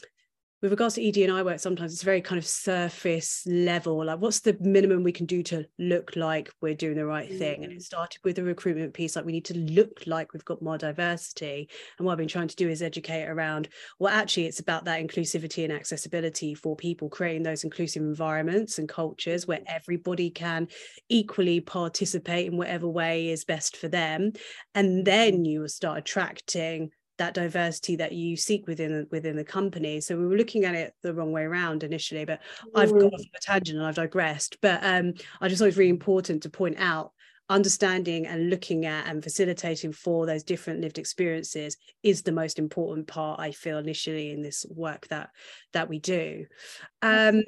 with 0.62 0.72
regards 0.72 0.96
to 0.96 1.08
ED&I 1.08 1.42
work, 1.42 1.60
sometimes 1.60 1.94
it's 1.94 2.04
very 2.04 2.22
kind 2.22 2.38
of 2.38 2.46
surface 2.46 3.44
level. 3.46 4.04
Like, 4.06 4.20
what's 4.20 4.42
the 4.42 4.58
minimum 4.60 5.04
we 5.04 5.14
can 5.14 5.26
do 5.26 5.42
to 5.44 5.66
look 5.78 6.16
like 6.18 6.52
we're 6.62 6.76
doing 6.76 6.98
the 6.98 7.06
right 7.06 7.30
thing? 7.30 7.64
And 7.64 7.72
it 7.72 7.80
mm. 7.80 7.84
started 7.84 8.20
with 8.26 8.36
the 8.36 8.44
recruitment 8.44 8.94
piece. 8.94 9.16
Like, 9.16 9.24
we 9.24 9.32
need 9.32 9.46
to 9.46 9.58
look 9.58 10.04
like 10.06 10.34
we've 10.34 10.44
got 10.44 10.62
more 10.62 10.78
diversity. 10.78 11.70
And 11.98 12.06
what 12.06 12.14
I've 12.14 12.18
been 12.18 12.28
trying 12.28 12.50
to 12.50 12.56
do 12.58 12.68
is 12.68 12.82
educate 12.82 13.28
around. 13.28 13.70
Well, 14.00 14.14
actually, 14.14 14.48
it's 14.48 14.60
about 14.60 14.84
that 14.86 15.02
inclusivity 15.02 15.64
and 15.64 15.72
accessibility 15.72 16.54
for 16.56 16.76
people, 16.76 17.08
creating 17.08 17.44
those 17.44 17.64
inclusive 17.64 18.04
environments 18.04 18.80
and 18.80 18.90
cultures 18.90 19.48
where 19.48 19.62
everybody 19.66 20.30
can 20.30 20.68
equally 21.08 21.62
participate 21.62 22.48
in 22.48 22.58
whatever 22.58 22.88
way 22.88 23.30
is 23.30 23.46
best 23.46 23.78
for 23.78 23.88
them. 23.88 24.34
And 24.76 25.06
then 25.06 25.44
mm. 25.44 25.46
you 25.46 25.62
will 25.62 25.70
start 25.70 26.00
attracting 26.00 26.92
that 27.20 27.34
diversity 27.34 27.98
that 27.98 28.14
you 28.14 28.36
seek 28.36 28.66
within 28.66 29.06
within 29.12 29.36
the 29.36 29.44
company. 29.44 30.02
So 30.02 30.18
we 30.18 30.26
were 30.26 30.38
looking 30.38 30.66
at 30.66 30.74
it 30.74 30.96
the 31.04 31.14
wrong 31.14 31.32
way 31.32 31.44
around 31.44 31.84
initially, 31.84 32.26
but 32.26 32.40
mm. 32.66 32.72
I've 32.74 32.92
gone 32.92 33.14
off 33.14 33.22
a 33.36 33.40
tangent 33.40 33.78
and 33.78 33.86
I've 33.86 33.96
digressed. 33.96 34.58
But 34.62 34.80
um, 34.84 35.14
I 35.40 35.48
just 35.48 35.60
thought 35.60 35.66
it 35.66 35.68
was 35.68 35.78
really 35.78 35.90
important 35.90 36.44
to 36.44 36.50
point 36.50 36.78
out 36.80 37.12
understanding 37.50 38.26
and 38.26 38.50
looking 38.50 38.86
at 38.86 39.08
and 39.08 39.24
facilitating 39.24 39.92
for 39.92 40.26
those 40.26 40.44
different 40.44 40.82
lived 40.82 40.98
experiences 40.98 41.78
is 42.04 42.22
the 42.22 42.32
most 42.32 42.58
important 42.58 43.08
part 43.08 43.40
I 43.40 43.52
feel 43.52 43.80
initially 43.80 44.32
in 44.32 44.42
this 44.42 44.66
work 44.70 45.08
that 45.10 45.30
that 45.74 45.90
we 45.90 46.00
do. 46.00 46.46
Um, 47.02 47.44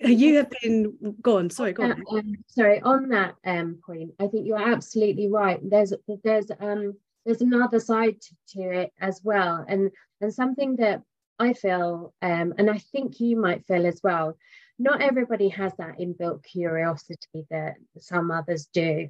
you 0.00 0.36
have 0.36 0.50
been 0.62 1.16
gone 1.20 1.50
sorry 1.50 1.72
go 1.72 1.82
on 1.82 2.04
um, 2.12 2.34
sorry 2.46 2.80
on 2.82 3.08
that 3.08 3.34
um, 3.44 3.80
point 3.84 4.12
i 4.20 4.28
think 4.28 4.46
you're 4.46 4.56
absolutely 4.56 5.28
right 5.28 5.58
there's 5.68 5.92
there's 6.22 6.46
um 6.60 6.94
there's 7.24 7.42
another 7.42 7.80
side 7.80 8.16
to 8.48 8.60
it 8.62 8.92
as 9.00 9.20
well. 9.22 9.64
And 9.68 9.90
and 10.20 10.32
something 10.32 10.76
that 10.76 11.02
i 11.38 11.52
feel 11.52 12.12
um, 12.22 12.52
and 12.58 12.68
i 12.68 12.78
think 12.78 13.20
you 13.20 13.40
might 13.40 13.64
feel 13.66 13.86
as 13.86 14.00
well 14.02 14.36
not 14.78 15.02
everybody 15.02 15.48
has 15.48 15.72
that 15.78 15.98
inbuilt 15.98 16.42
curiosity 16.44 17.46
that 17.50 17.74
some 17.98 18.30
others 18.30 18.68
do. 18.72 19.08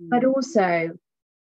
Mm. 0.00 0.08
but 0.08 0.24
also 0.24 0.92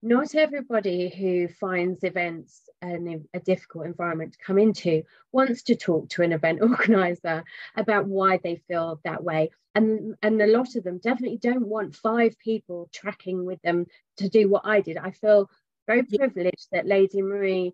not 0.02 0.34
everybody 0.34 1.08
who 1.10 1.46
finds 1.46 2.02
events 2.02 2.62
and 2.80 3.26
a 3.34 3.40
difficult 3.40 3.84
environment 3.84 4.32
to 4.32 4.38
come 4.44 4.58
into 4.58 5.02
wants 5.30 5.62
to 5.64 5.76
talk 5.76 6.08
to 6.08 6.22
an 6.22 6.32
event 6.32 6.60
organizer 6.62 7.44
about 7.76 8.06
why 8.06 8.40
they 8.42 8.56
feel 8.66 8.98
that 9.04 9.22
way. 9.22 9.50
And 9.74 10.16
and 10.22 10.40
a 10.42 10.46
lot 10.46 10.74
of 10.74 10.82
them 10.84 10.98
definitely 10.98 11.38
don't 11.38 11.66
want 11.66 11.94
five 11.94 12.36
people 12.38 12.88
tracking 12.92 13.44
with 13.44 13.60
them 13.62 13.86
to 14.16 14.28
do 14.28 14.48
what 14.48 14.62
i 14.64 14.80
did. 14.80 14.96
I 14.96 15.12
feel 15.12 15.48
very 15.90 16.02
privileged 16.04 16.68
that 16.72 16.86
Lady 16.86 17.22
Marie 17.22 17.72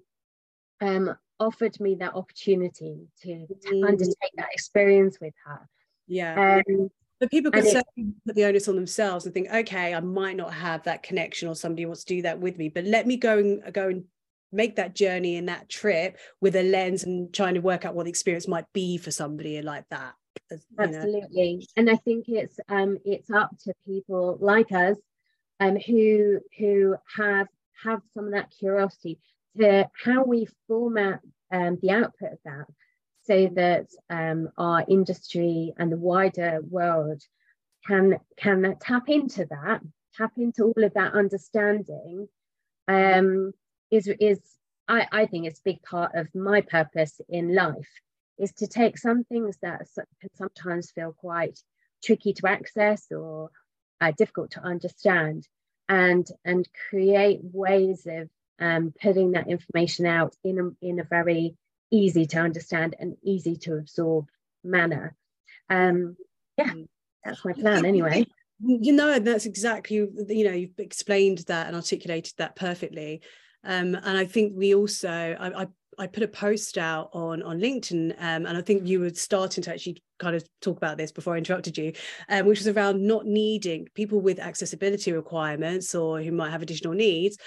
um, 0.81 1.15
offered 1.39 1.79
me 1.81 1.97
that 1.97 2.15
opportunity 2.15 3.09
to, 3.23 3.47
to 3.47 3.71
mm. 3.73 3.87
undertake 3.87 4.33
that 4.37 4.49
experience 4.53 5.19
with 5.21 5.35
her. 5.45 5.69
Yeah. 6.07 6.63
Um, 6.69 6.91
but 7.19 7.31
people 7.31 7.51
can 7.51 7.65
certainly 7.65 8.13
put 8.27 8.37
the 8.37 8.45
onus 8.45 8.69
on 8.69 8.77
themselves 8.77 9.25
and 9.25 9.33
think 9.33 9.49
okay 9.51 9.95
i 9.95 10.01
might 10.01 10.37
not 10.37 10.53
have 10.53 10.83
that 10.83 11.03
connection 11.03 11.49
or 11.49 11.55
somebody 11.55 11.87
wants 11.87 12.05
to 12.05 12.15
do 12.15 12.21
that 12.21 12.39
with 12.39 12.59
me 12.59 12.69
but 12.69 12.85
let 12.85 13.07
me 13.07 13.17
go 13.17 13.39
and 13.39 13.73
go 13.73 13.89
and 13.89 14.05
make 14.53 14.77
that 14.77 14.95
journey 14.95 15.37
and 15.37 15.49
that 15.49 15.67
trip 15.67 16.19
with 16.43 16.55
a 16.57 16.63
lens 16.63 17.05
and 17.05 17.33
trying 17.33 17.55
to 17.55 17.61
work 17.61 17.87
out 17.87 17.95
what 17.95 18.05
the 18.05 18.11
experience 18.11 18.47
might 18.47 18.71
be 18.75 18.99
for 18.99 19.11
somebody 19.11 19.63
like 19.63 19.85
that 19.89 20.13
absolutely 20.79 21.57
know. 21.57 21.63
and 21.77 21.89
i 21.89 21.97
think 21.97 22.27
it's 22.29 22.61
um 22.69 22.99
it's 23.07 23.31
up 23.31 23.51
to 23.59 23.73
people 23.87 24.37
like 24.39 24.71
us 24.73 24.99
um 25.61 25.77
who 25.77 26.39
who 26.59 26.95
have 27.17 27.49
have 27.83 28.01
some 28.15 28.27
of 28.27 28.33
that 28.33 28.53
curiosity 28.59 29.19
to 29.59 29.89
how 30.05 30.25
we 30.25 30.47
format 30.69 31.21
um, 31.53 31.79
the 31.81 31.91
output 31.91 32.33
of 32.33 32.39
that 32.45 32.67
so 33.23 33.49
that 33.55 33.87
um, 34.11 34.49
our 34.57 34.85
industry 34.89 35.73
and 35.79 35.91
the 35.91 35.97
wider 35.97 36.61
world 36.69 37.23
can 37.87 38.19
can 38.37 38.77
tap 38.81 39.09
into 39.09 39.47
that 39.47 39.81
tap 40.17 40.33
into 40.37 40.65
all 40.65 40.85
of 40.85 40.95
that 40.95 41.15
understanding 41.15 42.29
um, 42.89 43.53
is 43.91 44.09
is 44.21 44.41
I, 44.89 45.07
I 45.11 45.27
think 45.27 45.47
it's 45.47 45.61
a 45.61 45.65
big 45.65 45.83
part 45.83 46.15
of 46.15 46.33
my 46.35 46.61
purpose 46.61 47.21
in 47.29 47.55
life 47.55 47.89
is 48.39 48.53
to 48.53 48.67
take 48.67 48.99
some 48.99 49.25
things 49.25 49.57
that 49.63 49.87
can 50.21 50.31
sometimes 50.35 50.91
feel 50.91 51.13
quite 51.13 51.59
tricky 52.05 52.35
to 52.35 52.49
access 52.49 53.11
or 53.11 53.51
uh, 54.01 54.13
difficult 54.17 54.53
to 54.53 54.63
understand 54.63 55.47
and 55.89 56.27
and 56.45 56.69
create 56.89 57.41
ways 57.43 58.07
of 58.07 58.29
um, 58.59 58.93
putting 59.01 59.33
that 59.33 59.49
information 59.49 60.07
out 60.07 60.35
in 60.43 60.59
a, 60.59 60.87
in 60.87 60.99
a 60.99 61.05
very 61.05 61.57
easy 61.91 62.27
to 62.27 62.39
understand 62.39 62.97
and 62.99 63.17
easy 63.23 63.57
to 63.57 63.75
absorb 63.77 64.27
manner. 64.65 65.15
Um, 65.69 66.17
yeah 66.57 66.73
that's 67.27 67.45
my 67.45 67.53
plan 67.53 67.85
anyway. 67.85 68.27
You 68.61 68.93
know 68.93 69.19
that's 69.19 69.45
exactly 69.45 69.97
you 69.97 70.45
know 70.45 70.53
you've 70.53 70.79
explained 70.79 71.39
that 71.49 71.67
and 71.67 71.77
articulated 71.77 72.35
that 72.39 72.57
perfectly. 72.57 73.21
Um, 73.65 73.95
and 73.97 74.17
I 74.17 74.25
think 74.25 74.53
we 74.57 74.75
also 74.75 75.11
I, 75.11 75.63
I, 75.63 75.67
I 75.99 76.07
put 76.07 76.23
a 76.23 76.29
post 76.29 76.79
out 76.79 77.11
on 77.13 77.43
on 77.43 77.59
LinkedIn, 77.59 78.13
um, 78.19 78.47
and 78.47 78.57
I 78.57 78.63
think 78.63 78.87
you 78.87 79.01
were 79.01 79.11
starting 79.11 79.63
to 79.65 79.73
actually 79.73 80.03
kind 80.19 80.37
of 80.37 80.45
talk 80.61 80.77
about 80.77 80.97
this 80.97 81.13
before 81.13 81.35
I 81.35 81.39
interrupted 81.39 81.77
you, 81.79 81.93
um, 82.29 82.47
which 82.47 82.61
was 82.61 82.69
around 82.69 83.07
not 83.07 83.27
needing 83.27 83.89
people 83.95 84.21
with 84.21 84.39
accessibility 84.39 85.13
requirements 85.13 85.95
or 85.95 86.23
who 86.23 86.33
might 86.33 86.51
have 86.51 86.63
additional 86.63 86.95
needs 86.95 87.39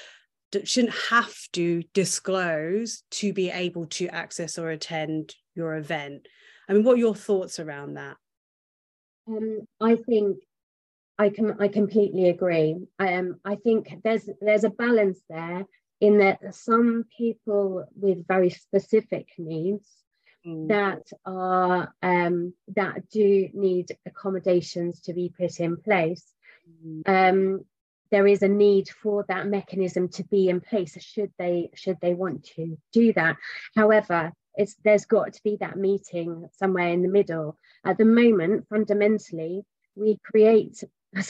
shouldn't 0.63 0.95
have 1.09 1.35
to 1.53 1.83
disclose 1.93 3.03
to 3.11 3.33
be 3.33 3.49
able 3.49 3.85
to 3.85 4.07
access 4.07 4.57
or 4.57 4.71
attend 4.71 5.35
your 5.55 5.75
event. 5.75 6.27
I 6.67 6.73
mean, 6.73 6.83
what 6.83 6.95
are 6.95 6.99
your 6.99 7.15
thoughts 7.15 7.59
around 7.59 7.95
that? 7.95 8.17
Um, 9.27 9.59
I 9.79 9.95
think 9.95 10.37
I 11.17 11.29
can 11.29 11.57
I 11.59 11.67
completely 11.67 12.29
agree. 12.29 12.77
Um, 12.97 13.39
I 13.45 13.55
think 13.55 13.93
there's 14.03 14.27
there's 14.41 14.63
a 14.63 14.69
balance 14.69 15.19
there 15.29 15.65
in 16.01 16.19
that 16.19 16.55
some 16.55 17.05
people 17.15 17.85
with 17.95 18.27
very 18.27 18.49
specific 18.49 19.27
needs 19.37 19.85
mm. 20.45 20.67
that 20.67 21.07
are 21.25 21.93
um, 22.01 22.53
that 22.75 23.09
do 23.09 23.49
need 23.53 23.87
accommodations 24.05 25.01
to 25.01 25.13
be 25.13 25.33
put 25.37 25.59
in 25.59 25.77
place. 25.77 26.23
Mm. 26.85 27.07
Um, 27.07 27.65
there 28.11 28.27
is 28.27 28.41
a 28.41 28.47
need 28.47 28.89
for 28.89 29.25
that 29.27 29.47
mechanism 29.47 30.09
to 30.09 30.23
be 30.23 30.49
in 30.49 30.61
place 30.61 30.97
should 31.01 31.31
they 31.37 31.69
should 31.75 31.97
they 32.01 32.13
want 32.13 32.45
to 32.55 32.77
do 32.91 33.13
that. 33.13 33.37
However, 33.75 34.33
it's 34.55 34.75
there's 34.83 35.05
got 35.05 35.33
to 35.33 35.43
be 35.43 35.57
that 35.59 35.77
meeting 35.77 36.49
somewhere 36.57 36.89
in 36.89 37.01
the 37.01 37.07
middle. 37.07 37.57
At 37.85 37.97
the 37.97 38.05
moment, 38.05 38.67
fundamentally, 38.69 39.63
we 39.95 40.17
create 40.23 40.83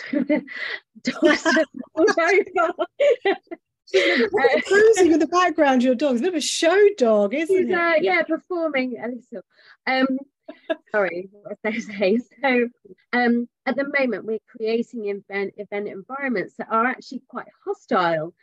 cruising 4.67 5.11
in 5.11 5.19
the 5.19 5.27
background, 5.27 5.83
your 5.83 5.95
dog. 5.95 6.13
It's 6.13 6.21
a 6.21 6.23
bit 6.23 6.33
of 6.33 6.37
a 6.37 6.41
show 6.41 6.87
dog, 6.97 7.33
isn't 7.33 7.55
He's, 7.55 7.67
it? 7.67 7.73
Uh, 7.73 7.93
yeah, 8.01 8.23
performing 8.23 8.97
a 9.01 9.07
little. 9.07 9.45
Um, 9.87 10.19
sorry, 10.91 11.29
what 11.31 11.57
was 11.63 11.73
I 11.73 11.79
say? 11.79 12.19
So, 12.41 12.69
um, 13.13 13.47
at 13.65 13.75
the 13.75 13.91
moment, 13.99 14.25
we're 14.25 14.39
creating 14.47 15.07
event 15.07 15.53
event 15.57 15.87
environments 15.87 16.55
that 16.57 16.67
are 16.71 16.85
actually 16.85 17.23
quite 17.27 17.47
hostile 17.65 18.33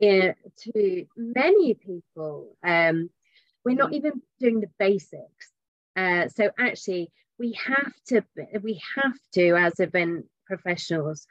in, 0.00 0.34
to 0.62 1.06
many 1.16 1.74
people. 1.74 2.56
Um, 2.62 3.10
we're 3.64 3.76
not 3.76 3.92
even 3.92 4.22
doing 4.38 4.60
the 4.60 4.70
basics. 4.78 5.52
Uh, 5.96 6.28
so 6.28 6.50
actually, 6.58 7.10
we 7.38 7.52
have 7.52 7.92
to 8.08 8.22
we 8.62 8.80
have 8.96 9.14
to 9.34 9.56
as 9.56 9.80
event 9.80 10.26
professionals 10.46 11.26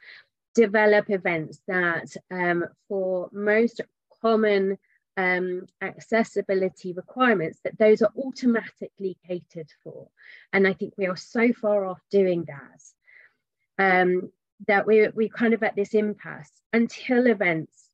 develop 0.56 1.10
events 1.10 1.60
that 1.68 2.16
um, 2.30 2.64
for 2.88 3.28
most 3.32 3.82
common 4.22 4.78
um, 5.18 5.66
accessibility 5.82 6.92
requirements 6.94 7.60
that 7.62 7.78
those 7.78 8.02
are 8.02 8.12
automatically 8.16 9.16
catered 9.26 9.70
for. 9.84 10.08
And 10.52 10.66
i 10.66 10.72
think 10.72 10.94
we 10.96 11.06
are 11.06 11.16
so 11.16 11.52
far 11.52 11.86
off 11.86 12.00
doing 12.10 12.46
that 12.46 12.82
um, 13.78 14.32
that 14.66 14.86
we, 14.86 15.06
we're 15.08 15.28
kind 15.28 15.52
of 15.52 15.62
at 15.62 15.76
this 15.76 15.94
impasse 15.94 16.50
until 16.72 17.26
events 17.26 17.90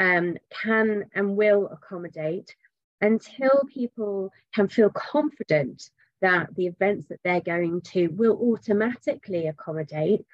um, 0.00 0.36
can 0.50 1.04
and 1.14 1.36
will 1.36 1.68
accommodate 1.68 2.54
until 3.00 3.62
people 3.72 4.32
can 4.52 4.66
feel 4.68 4.90
confident 4.90 5.90
that 6.20 6.54
the 6.56 6.66
events 6.66 7.06
that 7.08 7.20
they're 7.24 7.40
going 7.40 7.80
to 7.80 8.08
will 8.08 8.36
automatically 8.50 9.46
accommodate 9.46 10.26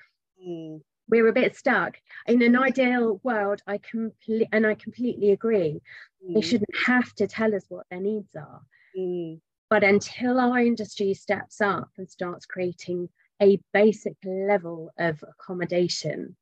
mm 0.43 0.81
we're 1.09 1.29
a 1.29 1.33
bit 1.33 1.57
stuck. 1.57 1.99
In 2.27 2.43
an 2.43 2.57
ideal 2.57 3.21
world, 3.23 3.63
I 3.67 3.79
complete 3.79 4.49
and 4.53 4.67
I 4.67 4.75
completely 4.75 5.31
agree. 5.31 5.81
Mm. 6.25 6.35
They 6.35 6.41
shouldn't 6.41 6.77
have 6.87 7.13
to 7.15 7.27
tell 7.27 7.55
us 7.55 7.65
what 7.69 7.87
their 7.91 8.01
needs 8.01 8.35
are. 8.35 8.63
Mm. 8.97 9.41
But 9.69 9.85
until 9.85 10.39
our 10.39 10.59
industry 10.59 11.15
steps 11.15 11.61
up 11.61 11.91
and 11.99 12.09
starts 12.09 12.47
creating 12.47 13.09
a 13.43 13.61
basic 13.73 14.15
level 14.25 14.91
of 14.99 15.23
accommodation, 15.23 16.37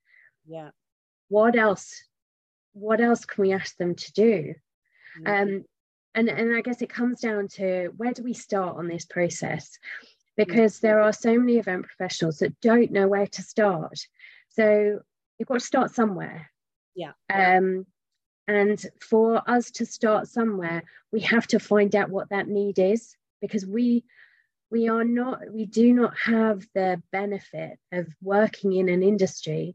yeah, 0.47 0.71
what 1.29 1.57
else? 1.57 2.05
What 2.73 3.01
else 3.01 3.25
can 3.25 3.43
we 3.43 3.53
ask 3.53 3.77
them 3.77 3.95
to 3.95 4.13
do? 4.13 4.55
Mm. 5.21 5.43
Um, 5.43 5.65
and, 6.15 6.29
and 6.29 6.55
I 6.55 6.61
guess 6.61 6.81
it 6.81 6.89
comes 6.89 7.21
down 7.21 7.49
to 7.49 7.93
where 7.97 8.13
do 8.13 8.23
we 8.23 8.35
start 8.35 8.77
on 8.77 8.89
this 8.89 9.05
process? 9.05 9.79
Because 10.37 10.81
there 10.81 11.01
are 11.01 11.13
so 11.13 11.39
many 11.39 11.59
event 11.59 11.87
professionals 11.87 12.39
that 12.39 12.61
don't 12.61 12.93
know 12.93 13.09
where 13.09 13.27
to 13.27 13.43
start 13.43 13.99
so 14.55 15.01
you've 15.39 15.49
got 15.49 15.61
to 15.61 15.67
start 15.67 15.95
somewhere. 15.95 16.51
Yeah. 16.95 17.13
Um, 17.33 17.87
and 18.47 18.85
for 19.01 19.43
us 19.49 19.71
to 19.73 19.87
start 19.87 20.29
somewhere, 20.29 20.83
we 21.13 21.21
have 21.21 21.47
to 21.49 21.59
find 21.59 21.95
out 21.97 22.11
what 22.11 22.29
that 22.31 22.49
need 22.49 22.79
is 22.79 23.17
because 23.41 23.67
we 23.67 24.05
we 24.71 24.89
are 24.89 25.05
not 25.05 25.41
we 25.53 25.67
do 25.67 25.93
not 25.93 26.17
have 26.19 26.67
the 26.75 27.01
benefit 27.13 27.79
of 27.93 28.09
working 28.23 28.73
in 28.73 28.89
an 28.89 29.03
industry 29.03 29.75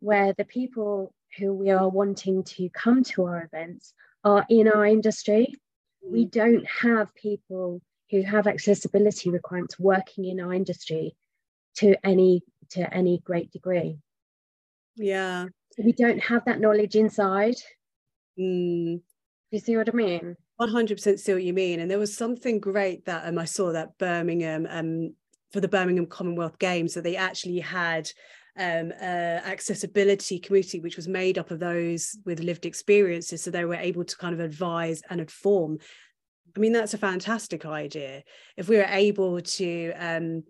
where 0.00 0.32
the 0.32 0.44
people 0.44 1.14
who 1.38 1.54
we 1.54 1.70
are 1.70 1.88
wanting 1.88 2.42
to 2.42 2.68
come 2.70 3.02
to 3.04 3.24
our 3.24 3.44
events 3.44 3.94
are 4.24 4.44
in 4.48 4.68
our 4.68 4.84
industry. 4.84 5.54
We 6.04 6.26
mm. 6.26 6.30
don't 6.30 6.66
have 6.66 7.14
people 7.14 7.80
who 8.10 8.22
have 8.22 8.46
accessibility 8.46 9.30
requirements 9.30 9.78
working 9.78 10.26
in 10.26 10.40
our 10.40 10.52
industry 10.52 11.16
to 11.76 11.96
any 12.04 12.42
to 12.70 12.92
any 12.94 13.18
great 13.24 13.50
degree. 13.50 13.98
Yeah. 14.96 15.46
We 15.78 15.92
don't 15.92 16.18
have 16.20 16.44
that 16.46 16.60
knowledge 16.60 16.96
inside. 16.96 17.56
Mm. 18.38 19.00
You 19.50 19.58
see 19.58 19.76
what 19.76 19.88
I 19.88 19.92
mean? 19.92 20.36
100% 20.60 21.18
see 21.18 21.32
what 21.32 21.42
you 21.42 21.52
mean. 21.52 21.80
And 21.80 21.90
there 21.90 21.98
was 21.98 22.16
something 22.16 22.60
great 22.60 23.04
that 23.06 23.26
um, 23.26 23.38
I 23.38 23.44
saw 23.44 23.72
that 23.72 23.98
Birmingham, 23.98 24.66
um, 24.70 25.14
for 25.52 25.60
the 25.60 25.68
Birmingham 25.68 26.06
Commonwealth 26.06 26.58
Games, 26.58 26.94
that 26.94 27.04
they 27.04 27.16
actually 27.16 27.58
had 27.58 28.10
um, 28.58 28.92
uh, 29.00 29.04
accessibility 29.44 30.38
committee, 30.38 30.80
which 30.80 30.96
was 30.96 31.08
made 31.08 31.38
up 31.38 31.50
of 31.50 31.58
those 31.58 32.16
with 32.24 32.40
lived 32.40 32.66
experiences. 32.66 33.42
So 33.42 33.50
they 33.50 33.64
were 33.64 33.74
able 33.74 34.04
to 34.04 34.16
kind 34.16 34.34
of 34.34 34.40
advise 34.40 35.02
and 35.10 35.20
inform. 35.20 35.78
I 36.56 36.60
mean, 36.60 36.72
that's 36.72 36.94
a 36.94 36.98
fantastic 36.98 37.64
idea. 37.64 38.22
If 38.56 38.68
we 38.68 38.76
were 38.76 38.88
able 38.88 39.40
to, 39.40 39.92
um, 39.92 40.44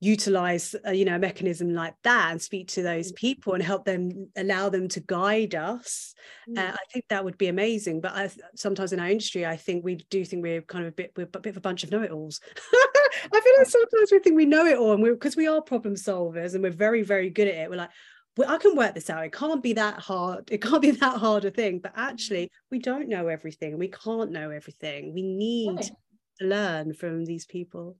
utilize 0.00 0.74
uh, 0.86 0.90
you 0.90 1.04
know 1.04 1.16
a 1.16 1.18
mechanism 1.18 1.74
like 1.74 1.94
that 2.02 2.30
and 2.30 2.40
speak 2.40 2.68
to 2.68 2.82
those 2.82 3.12
mm. 3.12 3.16
people 3.16 3.52
and 3.52 3.62
help 3.62 3.84
them 3.84 4.28
allow 4.36 4.70
them 4.70 4.88
to 4.88 4.98
guide 5.00 5.54
us 5.54 6.14
uh, 6.48 6.60
mm. 6.60 6.68
uh, 6.68 6.72
i 6.72 6.84
think 6.90 7.04
that 7.08 7.22
would 7.22 7.36
be 7.36 7.48
amazing 7.48 8.00
but 8.00 8.12
I, 8.12 8.30
sometimes 8.56 8.94
in 8.94 9.00
our 9.00 9.10
industry 9.10 9.44
i 9.44 9.56
think 9.56 9.84
we 9.84 9.96
do 9.96 10.24
think 10.24 10.42
we're 10.42 10.62
kind 10.62 10.84
of 10.86 10.92
a 10.92 10.94
bit 10.94 11.12
we're 11.16 11.28
a 11.32 11.40
bit 11.40 11.50
of 11.50 11.58
a 11.58 11.60
bunch 11.60 11.84
of 11.84 11.90
know-it-alls 11.90 12.40
i 12.74 13.40
feel 13.40 13.54
like 13.58 13.66
sometimes 13.66 14.10
we 14.10 14.18
think 14.20 14.36
we 14.36 14.46
know 14.46 14.64
it 14.64 14.78
all 14.78 14.92
and 14.92 15.02
we're 15.02 15.12
because 15.12 15.36
we 15.36 15.46
are 15.46 15.60
problem 15.60 15.94
solvers 15.94 16.54
and 16.54 16.62
we're 16.62 16.70
very 16.70 17.02
very 17.02 17.28
good 17.28 17.48
at 17.48 17.54
it 17.54 17.70
we're 17.70 17.76
like 17.76 17.90
well, 18.36 18.48
I 18.48 18.58
can 18.58 18.76
work 18.76 18.94
this 18.94 19.10
out. 19.10 19.24
It 19.24 19.32
can't 19.32 19.62
be 19.62 19.72
that 19.72 19.98
hard. 19.98 20.50
It 20.52 20.62
can't 20.62 20.80
be 20.80 20.90
that 20.92 21.18
hard 21.18 21.44
a 21.44 21.50
thing. 21.50 21.80
But 21.80 21.92
actually, 21.96 22.44
mm. 22.44 22.50
we 22.70 22.78
don't 22.78 23.08
know 23.08 23.26
everything. 23.26 23.76
We 23.76 23.88
can't 23.88 24.30
know 24.30 24.50
everything. 24.50 25.12
We 25.12 25.22
need 25.22 25.74
right. 25.74 25.90
to 26.38 26.46
learn 26.46 26.94
from 26.94 27.24
these 27.24 27.44
people. 27.44 27.96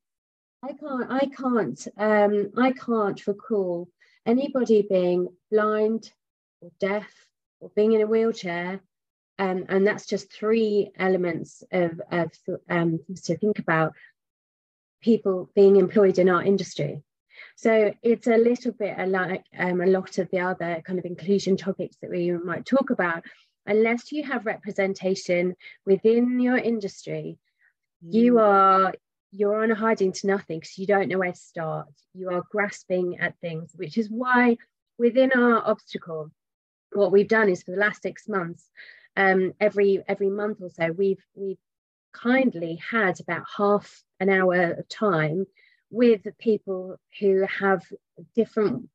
I 0.62 0.72
can't, 0.72 1.10
I 1.10 1.26
can't, 1.26 1.88
um, 1.96 2.50
I 2.56 2.72
can't 2.72 3.26
recall 3.26 3.88
anybody 4.26 4.86
being 4.88 5.28
blind 5.50 6.12
or 6.60 6.70
deaf 6.78 7.10
or 7.60 7.70
being 7.74 7.92
in 7.92 8.02
a 8.02 8.06
wheelchair. 8.06 8.80
Um, 9.38 9.64
and 9.70 9.86
that's 9.86 10.04
just 10.04 10.30
three 10.30 10.90
elements 10.98 11.62
of, 11.72 12.00
of 12.12 12.30
um, 12.68 13.00
to 13.24 13.38
think 13.38 13.58
about 13.58 13.94
people 15.00 15.50
being 15.54 15.76
employed 15.76 16.18
in 16.18 16.28
our 16.28 16.42
industry. 16.42 17.02
So 17.56 17.94
it's 18.02 18.26
a 18.26 18.36
little 18.36 18.72
bit 18.72 18.98
like 19.08 19.44
um, 19.58 19.80
a 19.80 19.86
lot 19.86 20.18
of 20.18 20.30
the 20.30 20.40
other 20.40 20.82
kind 20.84 20.98
of 20.98 21.06
inclusion 21.06 21.56
topics 21.56 21.96
that 22.02 22.10
we 22.10 22.32
might 22.32 22.66
talk 22.66 22.90
about. 22.90 23.24
Unless 23.66 24.12
you 24.12 24.24
have 24.24 24.44
representation 24.44 25.54
within 25.86 26.38
your 26.40 26.58
industry, 26.58 27.38
mm. 28.04 28.12
you 28.12 28.38
are 28.38 28.92
you're 29.32 29.62
on 29.62 29.70
a 29.70 29.74
hiding 29.74 30.12
to 30.12 30.26
nothing 30.26 30.58
because 30.58 30.78
you 30.78 30.86
don't 30.86 31.08
know 31.08 31.18
where 31.18 31.32
to 31.32 31.38
start. 31.38 31.88
You 32.14 32.30
are 32.30 32.42
grasping 32.50 33.18
at 33.20 33.38
things, 33.40 33.72
which 33.76 33.96
is 33.96 34.08
why 34.10 34.56
within 34.98 35.32
our 35.32 35.66
obstacle, 35.66 36.30
what 36.92 37.12
we've 37.12 37.28
done 37.28 37.48
is 37.48 37.62
for 37.62 37.70
the 37.70 37.78
last 37.78 38.02
six 38.02 38.28
months, 38.28 38.68
um, 39.16 39.52
every 39.60 40.02
every 40.08 40.30
month 40.30 40.58
or 40.60 40.70
so, 40.70 40.92
we've 40.92 41.22
we've 41.34 41.58
kindly 42.12 42.80
had 42.90 43.20
about 43.20 43.44
half 43.56 44.02
an 44.18 44.28
hour 44.28 44.72
of 44.72 44.88
time 44.88 45.46
with 45.90 46.22
people 46.38 46.96
who 47.18 47.46
have 47.46 47.84
different 48.34 48.88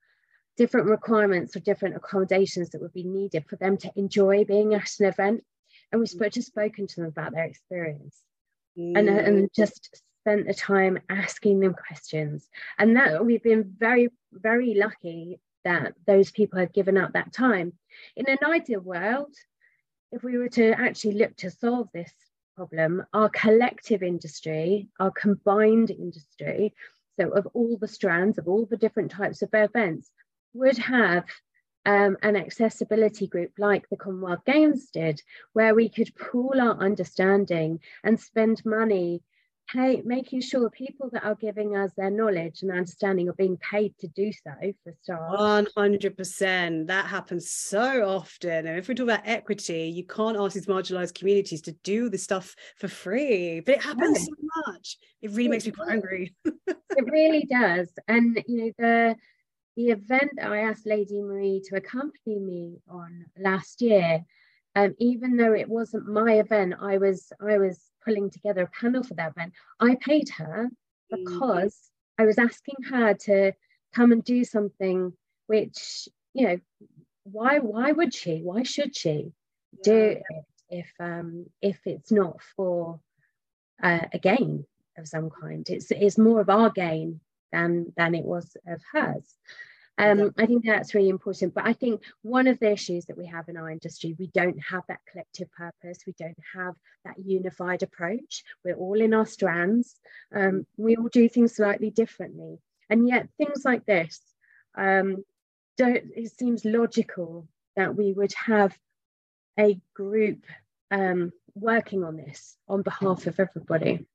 different 0.57 0.87
requirements 0.87 1.55
or 1.55 1.59
different 1.59 1.95
accommodations 1.95 2.69
that 2.69 2.81
would 2.81 2.93
be 2.93 3.03
needed 3.03 3.45
for 3.47 3.57
them 3.57 3.77
to 3.77 3.91
enjoy 3.95 4.43
being 4.45 4.73
at 4.73 4.89
an 4.99 5.07
event 5.07 5.43
and 5.91 5.99
we've 5.99 6.31
just 6.31 6.47
spoken 6.47 6.87
to 6.87 6.95
them 6.97 7.05
about 7.05 7.33
their 7.33 7.43
experience 7.43 8.21
mm. 8.77 8.97
and, 8.97 9.09
and 9.09 9.49
just 9.53 10.01
spent 10.25 10.47
the 10.47 10.53
time 10.55 10.97
asking 11.07 11.59
them 11.59 11.75
questions. 11.75 12.49
And 12.79 12.97
that 12.97 13.23
we've 13.23 13.43
been 13.43 13.75
very, 13.77 14.09
very 14.31 14.73
lucky 14.73 15.39
that 15.63 15.93
those 16.07 16.31
people 16.31 16.57
have 16.59 16.73
given 16.73 16.97
up 16.97 17.13
that 17.13 17.31
time. 17.31 17.73
In 18.15 18.27
an 18.27 18.39
ideal 18.43 18.79
world, 18.79 19.35
if 20.11 20.23
we 20.23 20.39
were 20.39 20.49
to 20.49 20.71
actually 20.71 21.15
look 21.15 21.35
to 21.37 21.51
solve 21.51 21.89
this 21.93 22.11
problem, 22.55 23.05
our 23.13 23.29
collective 23.29 24.01
industry, 24.01 24.87
our 24.99 25.11
combined 25.11 25.91
industry, 25.91 26.73
so 27.19 27.29
of 27.29 27.47
all 27.53 27.77
the 27.77 27.87
strands, 27.87 28.39
of 28.39 28.47
all 28.47 28.65
the 28.65 28.77
different 28.77 29.11
types 29.11 29.43
of 29.43 29.49
events, 29.53 30.11
would 30.55 30.77
have 30.79 31.25
um, 31.85 32.17
an 32.23 32.35
accessibility 32.35 33.27
group 33.27 33.51
like 33.59 33.87
the 33.89 33.97
Commonwealth 33.97 34.43
Games 34.43 34.89
did, 34.91 35.21
where 35.53 35.75
we 35.75 35.87
could 35.87 36.15
pool 36.15 36.59
our 36.59 36.77
understanding 36.79 37.79
and 38.03 38.19
spend 38.19 38.65
money 38.65 39.21
pay, 39.71 40.01
making 40.05 40.41
sure 40.41 40.69
people 40.69 41.09
that 41.11 41.23
are 41.23 41.35
giving 41.35 41.75
us 41.75 41.91
their 41.97 42.09
knowledge 42.09 42.61
and 42.61 42.71
understanding 42.71 43.29
are 43.29 43.33
being 43.33 43.57
paid 43.57 43.93
to 43.99 44.07
do 44.09 44.31
so 44.31 44.51
for 44.83 44.93
stars. 45.01 45.67
100%. 45.75 46.87
That 46.87 47.05
happens 47.05 47.51
so 47.51 48.07
often. 48.07 48.67
And 48.67 48.77
if 48.77 48.87
we 48.87 48.95
talk 48.95 49.05
about 49.05 49.21
equity, 49.25 49.91
you 49.95 50.05
can't 50.05 50.37
ask 50.37 50.53
these 50.53 50.67
marginalized 50.67 51.15
communities 51.15 51.61
to 51.63 51.71
do 51.83 52.09
this 52.09 52.23
stuff 52.23 52.55
for 52.77 52.87
free, 52.87 53.61
but 53.61 53.75
it 53.75 53.83
happens 53.83 54.27
no. 54.27 54.35
so 54.35 54.71
much. 54.71 54.97
It 55.21 55.31
really 55.31 55.45
it 55.45 55.49
makes 55.49 55.65
me 55.65 55.71
quite 55.71 55.89
angry. 55.89 56.35
it 56.45 57.05
really 57.05 57.45
does. 57.45 57.89
And, 58.07 58.41
you 58.47 58.65
know, 58.65 58.71
the, 58.77 59.15
the 59.75 59.89
event 59.89 60.31
that 60.37 60.51
I 60.51 60.59
asked 60.59 60.85
Lady 60.85 61.21
Marie 61.21 61.61
to 61.65 61.75
accompany 61.75 62.39
me 62.39 62.77
on 62.87 63.25
last 63.37 63.81
year, 63.81 64.23
um, 64.75 64.93
even 64.99 65.37
though 65.37 65.53
it 65.53 65.69
wasn't 65.69 66.07
my 66.07 66.33
event, 66.33 66.75
I 66.81 66.97
was 66.97 67.31
I 67.41 67.57
was 67.57 67.79
pulling 68.05 68.29
together 68.29 68.63
a 68.63 68.81
panel 68.81 69.03
for 69.03 69.15
that 69.15 69.31
event. 69.31 69.53
I 69.79 69.95
paid 69.95 70.29
her 70.29 70.69
mm. 70.69 71.17
because 71.17 71.73
mm. 71.73 72.23
I 72.23 72.25
was 72.25 72.37
asking 72.37 72.75
her 72.89 73.13
to 73.13 73.53
come 73.93 74.11
and 74.11 74.23
do 74.23 74.43
something 74.43 75.13
which, 75.47 76.07
you 76.33 76.47
know, 76.47 76.57
why 77.23 77.59
why 77.59 77.91
would 77.91 78.13
she? 78.13 78.41
Why 78.41 78.63
should 78.63 78.95
she 78.95 79.31
yeah. 79.73 79.83
do 79.83 79.97
it 79.97 80.23
if 80.69 80.91
um 80.99 81.47
if 81.61 81.79
it's 81.85 82.11
not 82.11 82.39
for 82.55 82.99
uh, 83.81 84.05
a 84.13 84.19
gain 84.19 84.65
of 84.97 85.07
some 85.07 85.29
kind? 85.29 85.67
It's 85.69 85.91
it's 85.91 86.17
more 86.17 86.41
of 86.41 86.49
our 86.49 86.69
gain 86.69 87.19
than 87.51 87.93
than 87.97 88.15
it 88.15 88.25
was 88.25 88.55
of 88.67 88.81
hers. 88.93 89.35
Um, 89.97 90.33
I 90.37 90.45
think 90.45 90.65
that's 90.65 90.93
really 90.93 91.09
important. 91.09 91.53
But 91.53 91.65
I 91.65 91.73
think 91.73 92.01
one 92.21 92.47
of 92.47 92.59
the 92.59 92.71
issues 92.71 93.05
that 93.05 93.17
we 93.17 93.25
have 93.27 93.47
in 93.47 93.57
our 93.57 93.69
industry, 93.69 94.15
we 94.19 94.27
don't 94.27 94.59
have 94.59 94.83
that 94.87 94.99
collective 95.09 95.51
purpose. 95.51 95.99
We 96.05 96.13
don't 96.19 96.37
have 96.53 96.75
that 97.05 97.15
unified 97.23 97.83
approach. 97.83 98.43
We're 98.63 98.75
all 98.75 98.99
in 98.99 99.13
our 99.13 99.25
strands. 99.25 99.95
Um, 100.35 100.65
we 100.77 100.97
all 100.97 101.07
do 101.07 101.29
things 101.29 101.55
slightly 101.55 101.91
differently. 101.91 102.59
And 102.89 103.07
yet, 103.07 103.29
things 103.37 103.63
like 103.63 103.85
this, 103.85 104.21
um, 104.77 105.23
don't, 105.77 106.03
it 106.15 106.31
seems 106.37 106.65
logical 106.65 107.47
that 107.75 107.95
we 107.95 108.13
would 108.13 108.33
have 108.33 108.77
a 109.59 109.79
group 109.93 110.45
um, 110.91 111.31
working 111.55 112.03
on 112.03 112.17
this 112.17 112.57
on 112.67 112.81
behalf 112.81 113.27
of 113.27 113.39
everybody. 113.39 114.05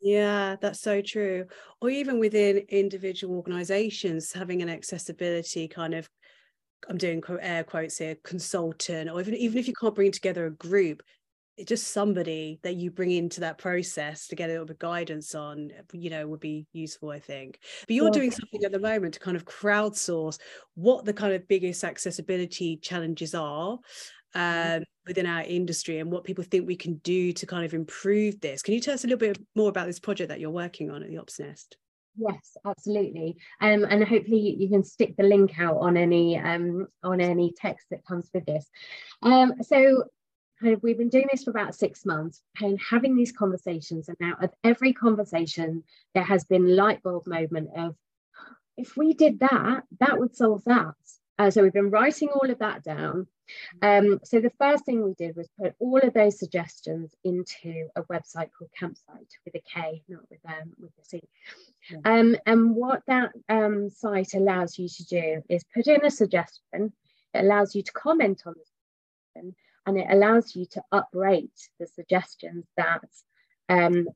Yeah, 0.00 0.56
that's 0.60 0.80
so 0.80 1.02
true. 1.02 1.46
Or 1.82 1.90
even 1.90 2.18
within 2.18 2.58
individual 2.68 3.36
organizations, 3.36 4.32
having 4.32 4.62
an 4.62 4.68
accessibility 4.70 5.68
kind 5.68 5.94
of, 5.94 6.08
I'm 6.88 6.98
doing 6.98 7.22
air 7.40 7.64
quotes 7.64 7.98
here, 7.98 8.16
consultant, 8.24 9.10
or 9.10 9.20
even, 9.20 9.34
even 9.34 9.58
if 9.58 9.68
you 9.68 9.74
can't 9.74 9.94
bring 9.94 10.12
together 10.12 10.46
a 10.46 10.52
group, 10.52 11.02
it's 11.58 11.68
just 11.68 11.88
somebody 11.88 12.60
that 12.64 12.76
you 12.76 12.90
bring 12.90 13.12
into 13.12 13.40
that 13.40 13.58
process 13.58 14.28
to 14.28 14.36
get 14.36 14.50
a 14.50 14.52
little 14.54 14.66
bit 14.66 14.74
of 14.76 14.80
guidance 14.80 15.34
on, 15.34 15.70
you 15.92 16.10
know, 16.10 16.28
would 16.28 16.40
be 16.40 16.68
useful, 16.72 17.10
I 17.10 17.20
think. 17.20 17.60
But 17.88 17.96
you're 17.96 18.10
doing 18.10 18.30
something 18.32 18.64
at 18.64 18.72
the 18.72 18.80
moment 18.80 19.14
to 19.14 19.20
kind 19.20 19.36
of 19.36 19.46
crowdsource 19.46 20.40
what 20.74 21.04
the 21.06 21.14
kind 21.14 21.34
of 21.34 21.48
biggest 21.48 21.84
accessibility 21.84 22.78
challenges 22.78 23.34
are 23.34 23.78
Mm-hmm. 24.62 24.70
um, 24.78 24.82
within 25.10 25.26
our 25.26 25.42
industry 25.42 25.98
and 25.98 26.12
what 26.12 26.22
people 26.22 26.44
think 26.44 26.68
we 26.68 26.76
can 26.76 26.94
do 26.98 27.32
to 27.32 27.44
kind 27.44 27.64
of 27.64 27.74
improve 27.74 28.40
this. 28.40 28.62
Can 28.62 28.74
you 28.74 28.80
tell 28.80 28.94
us 28.94 29.02
a 29.02 29.08
little 29.08 29.18
bit 29.18 29.38
more 29.56 29.68
about 29.68 29.88
this 29.88 29.98
project 29.98 30.28
that 30.28 30.38
you're 30.38 30.50
working 30.50 30.88
on 30.88 31.02
at 31.02 31.08
the 31.08 31.18
Ops 31.18 31.40
Nest? 31.40 31.76
Yes, 32.16 32.56
absolutely. 32.64 33.36
Um, 33.60 33.84
and 33.84 34.04
hopefully 34.04 34.54
you 34.56 34.68
can 34.68 34.84
stick 34.84 35.16
the 35.16 35.24
link 35.24 35.58
out 35.58 35.78
on 35.78 35.96
any 35.96 36.38
um, 36.38 36.86
on 37.02 37.20
any 37.20 37.52
text 37.56 37.86
that 37.90 38.06
comes 38.06 38.30
with 38.32 38.46
this. 38.46 38.66
Um, 39.22 39.54
so 39.62 40.04
kind 40.60 40.74
of, 40.74 40.82
we've 40.84 40.98
been 40.98 41.08
doing 41.08 41.28
this 41.32 41.42
for 41.42 41.50
about 41.50 41.74
six 41.74 42.06
months 42.06 42.40
and 42.60 42.78
having 42.78 43.16
these 43.16 43.32
conversations. 43.32 44.08
And 44.08 44.16
now 44.20 44.34
of 44.40 44.50
every 44.62 44.92
conversation, 44.92 45.82
there 46.14 46.24
has 46.24 46.44
been 46.44 46.76
light 46.76 47.02
bulb 47.02 47.26
moment 47.26 47.70
of 47.76 47.96
if 48.76 48.96
we 48.96 49.12
did 49.12 49.40
that, 49.40 49.82
that 49.98 50.18
would 50.18 50.36
solve 50.36 50.62
that. 50.66 50.94
Uh, 51.38 51.50
so 51.50 51.62
we've 51.62 51.72
been 51.72 51.90
writing 51.90 52.28
all 52.28 52.50
of 52.50 52.58
that 52.58 52.84
down 52.84 53.26
um, 53.82 54.20
so 54.24 54.40
the 54.40 54.52
first 54.58 54.84
thing 54.84 55.02
we 55.02 55.14
did 55.14 55.36
was 55.36 55.48
put 55.58 55.74
all 55.78 55.98
of 55.98 56.12
those 56.14 56.38
suggestions 56.38 57.14
into 57.24 57.88
a 57.96 58.02
website 58.04 58.50
called 58.56 58.70
Kampsite 58.80 59.30
with 59.44 59.54
a 59.54 59.60
K, 59.60 60.02
not 60.08 60.22
with 60.30 60.40
um, 60.46 60.72
with 60.78 60.90
a 61.00 61.04
C. 61.04 61.22
Yeah. 61.90 61.98
Um, 62.04 62.36
and 62.46 62.74
what 62.74 63.02
that 63.06 63.30
um, 63.48 63.90
site 63.90 64.34
allows 64.34 64.78
you 64.78 64.88
to 64.88 65.04
do 65.06 65.42
is 65.48 65.64
put 65.74 65.86
in 65.86 66.04
a 66.04 66.10
suggestion. 66.10 66.92
It 67.34 67.44
allows 67.44 67.74
you 67.74 67.82
to 67.82 67.92
comment 67.92 68.42
on 68.46 68.54
the 68.56 68.64
suggestion, 68.64 69.56
and 69.86 69.98
it 69.98 70.06
allows 70.10 70.54
you 70.54 70.66
to 70.72 70.82
uprate 70.92 71.68
the 71.78 71.86
suggestions 71.86 72.66
that 72.76 73.04
um, 73.68 74.08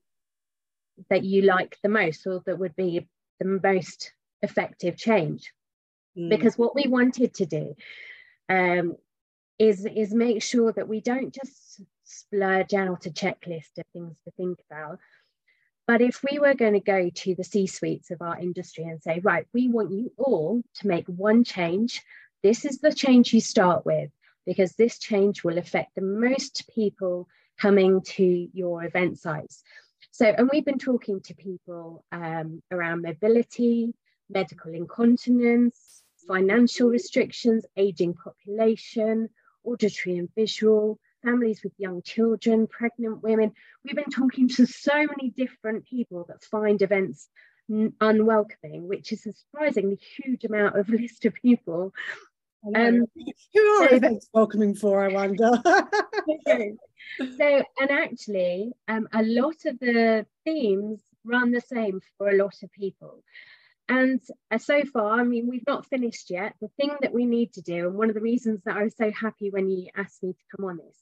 that 1.11 1.25
you 1.25 1.43
like 1.43 1.79
the 1.83 1.89
most, 1.89 2.27
or 2.27 2.43
that 2.47 2.59
would 2.59 2.77
be 2.77 3.09
the 3.41 3.61
most 3.63 4.13
effective 4.43 4.97
change. 4.97 5.53
Mm. 6.17 6.31
Because 6.31 6.57
what 6.59 6.75
we 6.75 6.87
wanted 6.87 7.35
to 7.35 7.47
do 7.47 7.75
um, 8.49 8.97
is 9.59 9.87
is 9.87 10.13
make 10.13 10.43
sure 10.43 10.73
that 10.73 10.89
we 10.89 11.01
don't 11.01 11.35
just 11.35 11.81
splurge 12.05 12.75
out 12.75 13.07
a 13.07 13.11
checklist 13.11 13.79
of 13.79 13.85
things 13.93 14.17
to 14.25 14.31
think 14.33 14.59
about 14.71 14.99
but 15.87 16.01
if 16.01 16.23
we 16.23 16.39
were 16.39 16.55
going 16.55 16.73
to 16.73 16.81
go 16.81 17.11
to 17.11 17.35
the 17.35 17.45
C 17.45 17.67
suites 17.67 18.11
of 18.11 18.23
our 18.23 18.39
industry 18.39 18.85
and 18.85 19.03
say, 19.03 19.21
right, 19.21 19.47
we 19.53 19.69
want 19.69 19.93
you 19.93 20.13
all 20.17 20.63
to 20.81 20.87
make 20.87 21.07
one 21.07 21.45
change, 21.45 22.01
this 22.43 22.65
is 22.65 22.79
the 22.79 22.93
change 22.93 23.35
you 23.35 23.41
start 23.41 23.85
with, 23.85 24.11
because 24.47 24.73
this 24.73 24.99
change 24.99 25.45
will 25.45 25.59
affect 25.59 25.95
the 25.95 26.01
most 26.01 26.69
people 26.75 27.29
coming 27.59 28.01
to 28.03 28.49
your 28.53 28.83
event 28.85 29.19
sites. 29.19 29.63
So, 30.11 30.27
and 30.27 30.49
we've 30.51 30.65
been 30.65 30.79
talking 30.79 31.21
to 31.23 31.35
people 31.35 32.05
um, 32.13 32.63
around 32.71 33.03
mobility, 33.03 33.93
medical 34.31 34.73
incontinence, 34.73 36.03
financial 36.27 36.89
restrictions, 36.89 37.67
aging 37.77 38.15
population, 38.15 39.29
auditory 39.65 40.19
and 40.19 40.29
visual, 40.35 40.99
families 41.25 41.63
with 41.63 41.73
young 41.79 42.03
children, 42.03 42.67
pregnant 42.67 43.23
women. 43.23 43.53
We've 43.85 43.97
been 43.97 44.05
talking 44.05 44.49
to 44.51 44.67
so 44.67 44.95
many 44.95 45.31
different 45.37 45.87
people 45.87 46.27
that 46.29 46.45
find 46.45 46.81
events 46.83 47.29
unwelcoming, 47.69 48.89
which 48.89 49.13
is 49.13 49.27
a 49.27 49.33
surprisingly 49.33 49.99
huge 50.17 50.45
amount 50.45 50.79
of 50.79 50.89
list 51.01 51.25
of 51.25 51.35
people. 51.35 51.93
Um, 52.75 53.05
Who 53.55 53.61
are 53.61 53.89
so, 53.89 53.97
events 53.97 54.29
welcoming 54.33 54.75
for, 54.75 55.05
I 55.05 55.09
wonder? 55.09 55.51
so, 56.47 57.63
and 57.81 57.91
actually, 57.91 58.73
um, 58.89 59.07
a 59.13 59.23
lot 59.23 59.67
of 59.67 59.79
the 59.81 60.25
themes 60.45 61.01
run 61.25 61.51
the 61.51 61.61
same 61.61 62.01
for 62.17 62.29
a 62.29 62.37
lot 62.37 62.55
of 62.63 62.73
people. 62.73 63.23
And 63.89 64.21
uh, 64.51 64.59
so 64.59 64.85
far, 64.85 65.21
I 65.21 65.25
mean, 65.25 65.47
we've 65.47 65.67
not 65.67 65.87
finished 65.87 66.31
yet. 66.31 66.55
The 66.61 66.71
thing 66.79 66.93
that 67.03 67.13
we 67.13 67.27
need 67.27 67.53
to 67.55 67.63
do, 67.63 67.89
and 67.89 67.97
one 67.97 68.09
of 68.09 68.15
the 68.15 68.21
reasons 68.21 68.63
that 68.65 68.77
I 68.77 68.85
was 68.85 68.97
so 68.97 69.11
happy 69.11 69.51
when 69.51 69.69
you 69.69 69.89
asked 69.95 70.23
me 70.23 70.33
to 70.33 70.57
come 70.57 70.65
on 70.65 70.79
this, 70.79 70.99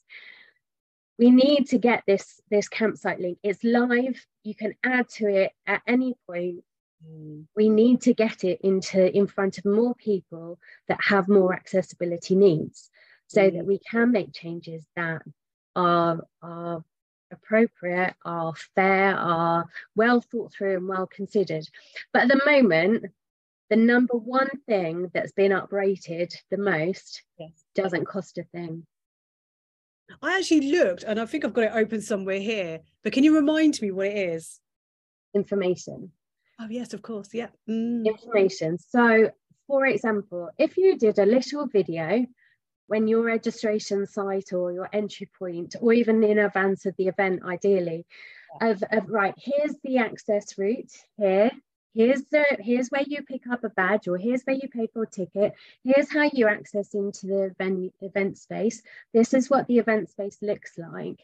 we 1.19 1.31
need 1.31 1.69
to 1.69 1.79
get 1.79 2.03
this 2.07 2.41
this 2.51 2.69
Kampsite 2.69 3.21
link. 3.21 3.39
It's 3.43 3.63
live. 3.63 4.25
You 4.43 4.55
can 4.55 4.75
add 4.83 5.09
to 5.11 5.29
it 5.29 5.53
at 5.67 5.83
any 5.87 6.15
point. 6.27 6.65
Mm. 7.09 7.45
We 7.55 7.69
need 7.69 8.01
to 8.03 8.15
get 8.15 8.43
it 8.43 8.61
into 8.63 9.17
in 9.17 9.29
front 9.29 9.59
of 9.59 9.65
more 9.65 9.95
people 9.95 10.59
that 10.89 10.99
have 11.03 11.29
more 11.29 11.55
accessibility 11.55 12.35
needs, 12.35 12.91
so 13.29 13.43
mm. 13.43 13.55
that 13.55 13.67
we 13.67 13.79
can 13.79 14.11
make 14.11 14.33
changes 14.33 14.85
that 14.97 15.23
are 15.77 16.27
are 16.43 16.85
appropriate, 17.33 18.15
are 18.25 18.55
fair, 18.75 19.17
are 19.17 19.67
well 19.97 20.21
thought 20.21 20.53
through 20.53 20.77
and 20.77 20.89
well 20.89 21.07
considered. 21.07 21.67
But 22.13 22.23
at 22.23 22.29
the 22.29 22.43
moment, 22.45 23.07
the 23.71 23.77
number 23.77 24.15
one 24.17 24.51
thing 24.67 25.11
that's 25.15 25.33
been 25.33 25.53
uprated 25.53 26.35
the 26.51 26.59
most 26.59 27.23
yes. 27.39 27.65
doesn't 27.75 28.05
cost 28.05 28.39
a 28.39 28.45
thing. 28.45 28.87
I 30.21 30.37
actually 30.37 30.73
looked 30.73 31.05
and 31.05 31.19
I 31.19 31.27
think 31.27 31.45
I've 31.45 31.55
got 31.55 31.65
it 31.65 31.73
open 31.75 32.03
somewhere 32.03 32.41
here, 32.41 32.81
but 33.03 33.13
can 33.13 33.25
you 33.25 33.35
remind 33.35 33.81
me 33.81 33.91
what 33.91 34.09
it 34.09 34.17
is? 34.17 34.61
Information. 35.35 36.13
Oh, 36.61 36.67
yes, 36.69 36.93
of 36.93 37.03
course. 37.03 37.31
Yeah. 37.33 37.49
Mm. 37.69 38.07
Information. 38.07 38.79
So, 38.79 39.31
for 39.67 39.87
example, 39.87 40.51
if 40.59 40.77
you 40.77 40.99
did 40.99 41.19
a 41.19 41.27
little 41.27 41.67
video 41.67 42.27
when 42.93 43.09
your 43.09 43.23
registration 43.23 44.07
site 44.07 44.53
or 44.53 44.71
your 44.71 44.87
entry 44.93 45.27
point, 45.39 45.77
or 45.81 45.95
even 45.95 46.23
in 46.23 46.39
advance 46.39 46.85
of 46.85 46.95
the 46.99 47.09
event, 47.09 47.41
ideally, 47.43 48.05
of, 48.61 48.85
of 48.93 49.09
right, 49.09 49.35
here's 49.39 49.75
the 49.83 49.97
access 49.97 50.59
route 50.59 50.93
here. 51.17 51.51
Here's 51.95 52.23
the 52.25 52.45
here's 52.61 52.91
where 52.91 53.05
you 53.07 53.23
pick 53.23 53.47
up 53.51 53.65
a 53.65 53.71
badge, 53.71 54.09
or 54.09 54.19
here's 54.19 54.43
where 54.43 54.57
you 54.57 54.69
pay 54.69 54.89
for 54.93 55.05
a 55.05 55.07
ticket. 55.07 55.55
Here's 55.83 56.13
how 56.13 56.29
you 56.35 56.49
access 56.49 56.93
into 56.93 57.29
the 57.29 57.55
venue, 57.57 57.93
event 58.03 58.37
space. 58.37 58.83
This 59.15 59.33
is 59.33 59.49
what 59.49 59.69
the 59.69 59.79
event 59.79 60.11
space 60.11 60.37
looks 60.43 60.73
like. 60.77 61.21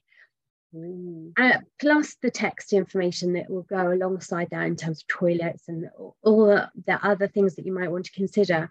Mm. 0.74 1.32
Uh, 1.38 1.58
plus 1.78 2.16
the 2.22 2.30
text 2.30 2.72
information 2.72 3.34
that 3.34 3.50
will 3.50 3.62
go 3.62 3.92
alongside 3.92 4.48
that 4.52 4.66
in 4.66 4.76
terms 4.76 5.02
of 5.02 5.08
toilets 5.08 5.68
and 5.68 5.90
all 6.22 6.66
the 6.86 6.98
other 7.02 7.28
things 7.28 7.56
that 7.56 7.66
you 7.66 7.72
might 7.72 7.90
want 7.90 8.06
to 8.06 8.12
consider 8.12 8.70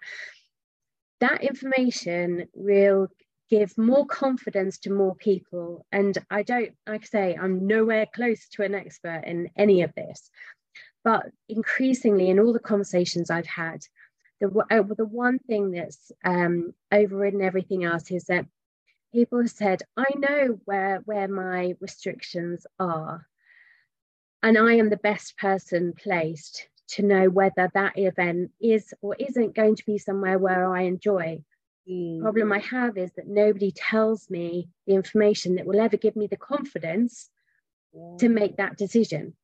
that 1.20 1.42
information 1.42 2.48
will 2.54 3.08
give 3.50 3.76
more 3.78 4.06
confidence 4.06 4.78
to 4.78 4.92
more 4.92 5.14
people. 5.14 5.86
And 5.90 6.16
I 6.30 6.42
don't, 6.42 6.72
like 6.86 7.02
I 7.02 7.06
say, 7.06 7.38
I'm 7.40 7.66
nowhere 7.66 8.06
close 8.14 8.48
to 8.50 8.62
an 8.62 8.74
expert 8.74 9.22
in 9.26 9.48
any 9.56 9.82
of 9.82 9.94
this. 9.94 10.30
But 11.02 11.26
increasingly, 11.48 12.28
in 12.28 12.38
all 12.38 12.52
the 12.52 12.58
conversations 12.58 13.30
I've 13.30 13.46
had, 13.46 13.80
the, 14.40 14.48
uh, 14.70 14.82
the 14.96 15.06
one 15.06 15.38
thing 15.38 15.70
that's 15.70 16.12
um, 16.24 16.74
overridden 16.92 17.42
everything 17.42 17.84
else 17.84 18.10
is 18.10 18.24
that 18.24 18.46
people 19.12 19.40
have 19.40 19.50
said, 19.50 19.82
I 19.96 20.06
know 20.16 20.60
where, 20.64 21.00
where 21.06 21.28
my 21.28 21.74
restrictions 21.80 22.66
are, 22.78 23.26
and 24.42 24.58
I 24.58 24.74
am 24.74 24.90
the 24.90 24.96
best 24.96 25.36
person 25.38 25.94
placed 25.94 26.68
to 26.88 27.02
know 27.02 27.28
whether 27.28 27.70
that 27.74 27.98
event 27.98 28.50
is 28.60 28.92
or 29.02 29.16
isn't 29.18 29.54
going 29.54 29.76
to 29.76 29.84
be 29.84 29.98
somewhere 29.98 30.38
where 30.38 30.72
I 30.72 30.82
enjoy. 30.82 31.42
Mm. 31.88 32.20
Problem 32.20 32.52
I 32.52 32.58
have 32.58 32.96
is 32.96 33.10
that 33.16 33.28
nobody 33.28 33.72
tells 33.72 34.28
me 34.30 34.68
the 34.86 34.94
information 34.94 35.56
that 35.56 35.66
will 35.66 35.80
ever 35.80 35.96
give 35.96 36.16
me 36.16 36.26
the 36.26 36.36
confidence 36.36 37.30
yeah. 37.92 38.16
to 38.18 38.28
make 38.28 38.56
that 38.56 38.76
decision. 38.76 39.34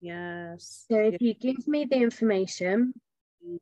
Yes. 0.00 0.84
So 0.90 0.98
if 0.98 1.20
you 1.20 1.34
give 1.34 1.66
me 1.66 1.84
the 1.84 1.96
information, 1.96 2.94
mm. 3.46 3.58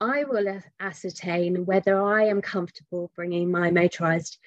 I 0.00 0.24
will 0.24 0.60
ascertain 0.78 1.66
whether 1.66 2.02
I 2.02 2.24
am 2.24 2.40
comfortable 2.40 3.10
bringing 3.14 3.50
my 3.50 3.70
motorized 3.70 4.38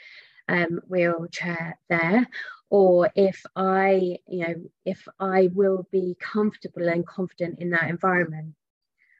um, 0.49 0.81
wheelchair 0.87 1.79
there 1.89 2.27
or 2.73 3.11
if 3.15 3.45
I, 3.55 4.17
you 4.27 4.47
know, 4.47 4.55
if 4.83 5.07
I 5.19 5.51
will 5.53 5.87
be 5.91 6.17
comfortable 6.19 6.89
and 6.89 7.05
confident 7.05 7.59
in 7.59 7.69
that 7.69 7.87
environment. 7.87 8.55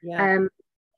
Yeah. 0.02 0.38
Um, 0.38 0.50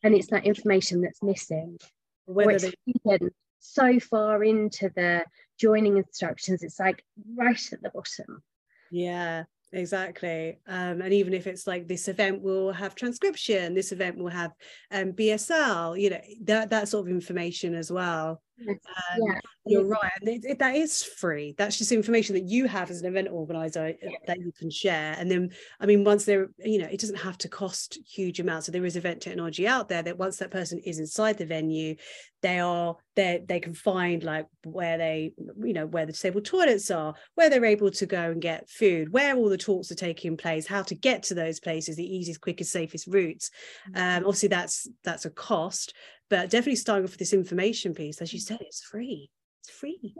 and 0.03 0.15
it's 0.15 0.27
that 0.27 0.45
information 0.45 1.01
that's 1.01 1.21
missing. 1.21 1.77
Whether 2.23 2.69
they- 2.69 2.93
hidden 3.03 3.31
so 3.59 3.99
far 3.99 4.41
into 4.41 4.89
the 4.95 5.25
joining 5.59 5.97
instructions, 5.97 6.63
it's 6.63 6.79
like 6.79 7.03
right 7.35 7.73
at 7.73 7.81
the 7.81 7.89
bottom. 7.89 8.41
Yeah, 8.89 9.43
exactly 9.73 10.57
um, 10.67 11.01
and 11.01 11.13
even 11.13 11.33
if 11.33 11.47
it's 11.47 11.67
like 11.67 11.85
this 11.85 12.07
event 12.07 12.41
will 12.41 12.71
have 12.71 12.95
transcription 12.95 13.73
this 13.73 13.91
event 13.91 14.17
will 14.17 14.29
have 14.29 14.51
um, 14.91 15.11
bsl 15.11 15.99
you 15.99 16.11
know 16.11 16.21
that 16.43 16.69
that 16.69 16.87
sort 16.87 17.05
of 17.05 17.11
information 17.11 17.75
as 17.75 17.91
well 17.91 18.41
um, 18.69 18.75
yeah. 19.17 19.39
you're 19.65 19.85
right 19.85 20.11
and 20.21 20.29
it, 20.29 20.41
it, 20.45 20.59
that 20.59 20.75
is 20.75 21.03
free 21.03 21.53
that's 21.57 21.77
just 21.77 21.91
information 21.91 22.33
that 22.35 22.45
you 22.45 22.67
have 22.67 22.89
as 22.89 23.01
an 23.01 23.07
event 23.07 23.27
organizer 23.29 23.93
yeah. 24.01 24.09
that 24.27 24.39
you 24.39 24.51
can 24.57 24.69
share 24.69 25.15
and 25.17 25.29
then 25.29 25.49
i 25.79 25.85
mean 25.85 26.03
once 26.03 26.25
they're, 26.25 26.47
you 26.59 26.79
know 26.79 26.87
it 26.87 26.99
doesn't 26.99 27.17
have 27.17 27.37
to 27.37 27.49
cost 27.49 27.99
huge 28.07 28.39
amounts 28.39 28.65
so 28.65 28.71
there 28.71 28.85
is 28.85 28.95
event 28.95 29.21
technology 29.21 29.67
out 29.67 29.89
there 29.89 30.01
that 30.01 30.17
once 30.17 30.37
that 30.37 30.51
person 30.51 30.79
is 30.79 30.99
inside 30.99 31.37
the 31.37 31.45
venue 31.45 31.95
they 32.41 32.59
are 32.59 32.95
they 33.15 33.43
they 33.47 33.59
can 33.59 33.73
find 33.73 34.23
like 34.23 34.45
where 34.63 34.97
they 34.97 35.33
you 35.63 35.73
know 35.73 35.87
where 35.87 36.05
the 36.05 36.11
disabled 36.11 36.45
toilets 36.45 36.91
are 36.91 37.13
where 37.33 37.49
they're 37.49 37.65
able 37.65 37.89
to 37.89 38.05
go 38.05 38.29
and 38.29 38.41
get 38.41 38.69
food 38.69 39.11
where 39.11 39.35
all 39.35 39.49
the 39.49 39.57
talks 39.57 39.91
are 39.91 39.95
taking 39.95 40.37
place 40.37 40.67
how 40.67 40.83
to 40.83 40.93
get 40.93 41.23
to 41.23 41.33
those 41.33 41.59
places 41.59 41.95
the 41.95 42.15
easiest 42.15 42.41
quickest 42.41 42.71
safest 42.71 43.07
routes 43.07 43.49
um, 43.87 44.01
mm-hmm. 44.01 44.25
obviously 44.25 44.49
that's 44.49 44.87
that's 45.03 45.25
a 45.25 45.31
cost 45.31 45.93
but 46.29 46.49
definitely 46.49 46.75
starting 46.75 47.03
off 47.03 47.11
with 47.11 47.19
this 47.19 47.33
information 47.33 47.93
piece 47.93 48.21
as 48.21 48.33
you 48.33 48.39
said 48.39 48.57
it's 48.61 48.83
free. 48.83 49.29
It's 49.63 49.75
free 49.75 50.13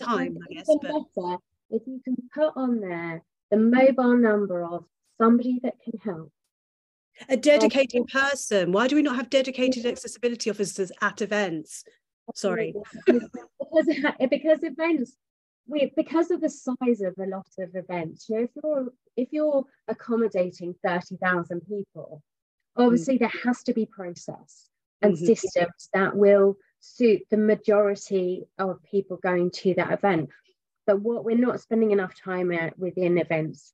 time 0.00 0.38
i 0.48 0.54
guess 0.54 0.66
but... 0.66 0.82
better 0.82 1.36
if 1.70 1.82
you 1.84 2.00
can 2.04 2.16
put 2.32 2.52
on 2.56 2.80
there 2.80 3.22
the 3.50 3.56
mobile 3.56 4.16
number 4.16 4.64
of 4.64 4.84
somebody 5.20 5.60
that 5.62 5.74
can 5.82 5.98
help. 6.00 6.32
A 7.28 7.36
dedicated 7.36 8.06
person. 8.06 8.72
Why 8.72 8.86
do 8.86 8.96
we 8.96 9.02
not 9.02 9.16
have 9.16 9.28
dedicated 9.28 9.84
accessibility 9.84 10.48
officers 10.50 10.90
at 11.02 11.20
events? 11.20 11.84
Sorry. 12.34 12.74
Because 13.06 13.28
because 14.30 14.62
events 14.62 15.16
we 15.66 15.92
because 15.96 16.30
of 16.30 16.40
the 16.40 16.48
size 16.48 17.00
of 17.02 17.14
a 17.18 17.26
lot 17.26 17.46
of 17.58 17.68
events 17.74 18.28
you 18.28 18.36
know 18.36 18.42
if 18.42 18.50
you're 18.56 18.88
if 19.16 19.28
you're 19.30 19.64
accommodating 19.86 20.74
30,000 20.84 21.60
people 21.68 22.22
obviously 22.76 23.16
mm. 23.16 23.20
there 23.20 23.32
has 23.44 23.62
to 23.62 23.72
be 23.72 23.86
process 23.86 24.69
and 25.02 25.14
mm-hmm. 25.14 25.26
systems 25.26 25.88
that 25.92 26.16
will 26.16 26.56
suit 26.80 27.22
the 27.30 27.36
majority 27.36 28.44
of 28.58 28.82
people 28.82 29.18
going 29.18 29.50
to 29.50 29.74
that 29.74 29.92
event. 29.92 30.30
But 30.86 31.00
what 31.00 31.24
we're 31.24 31.36
not 31.36 31.60
spending 31.60 31.90
enough 31.90 32.14
time 32.18 32.52
at 32.52 32.78
within 32.78 33.18
events 33.18 33.72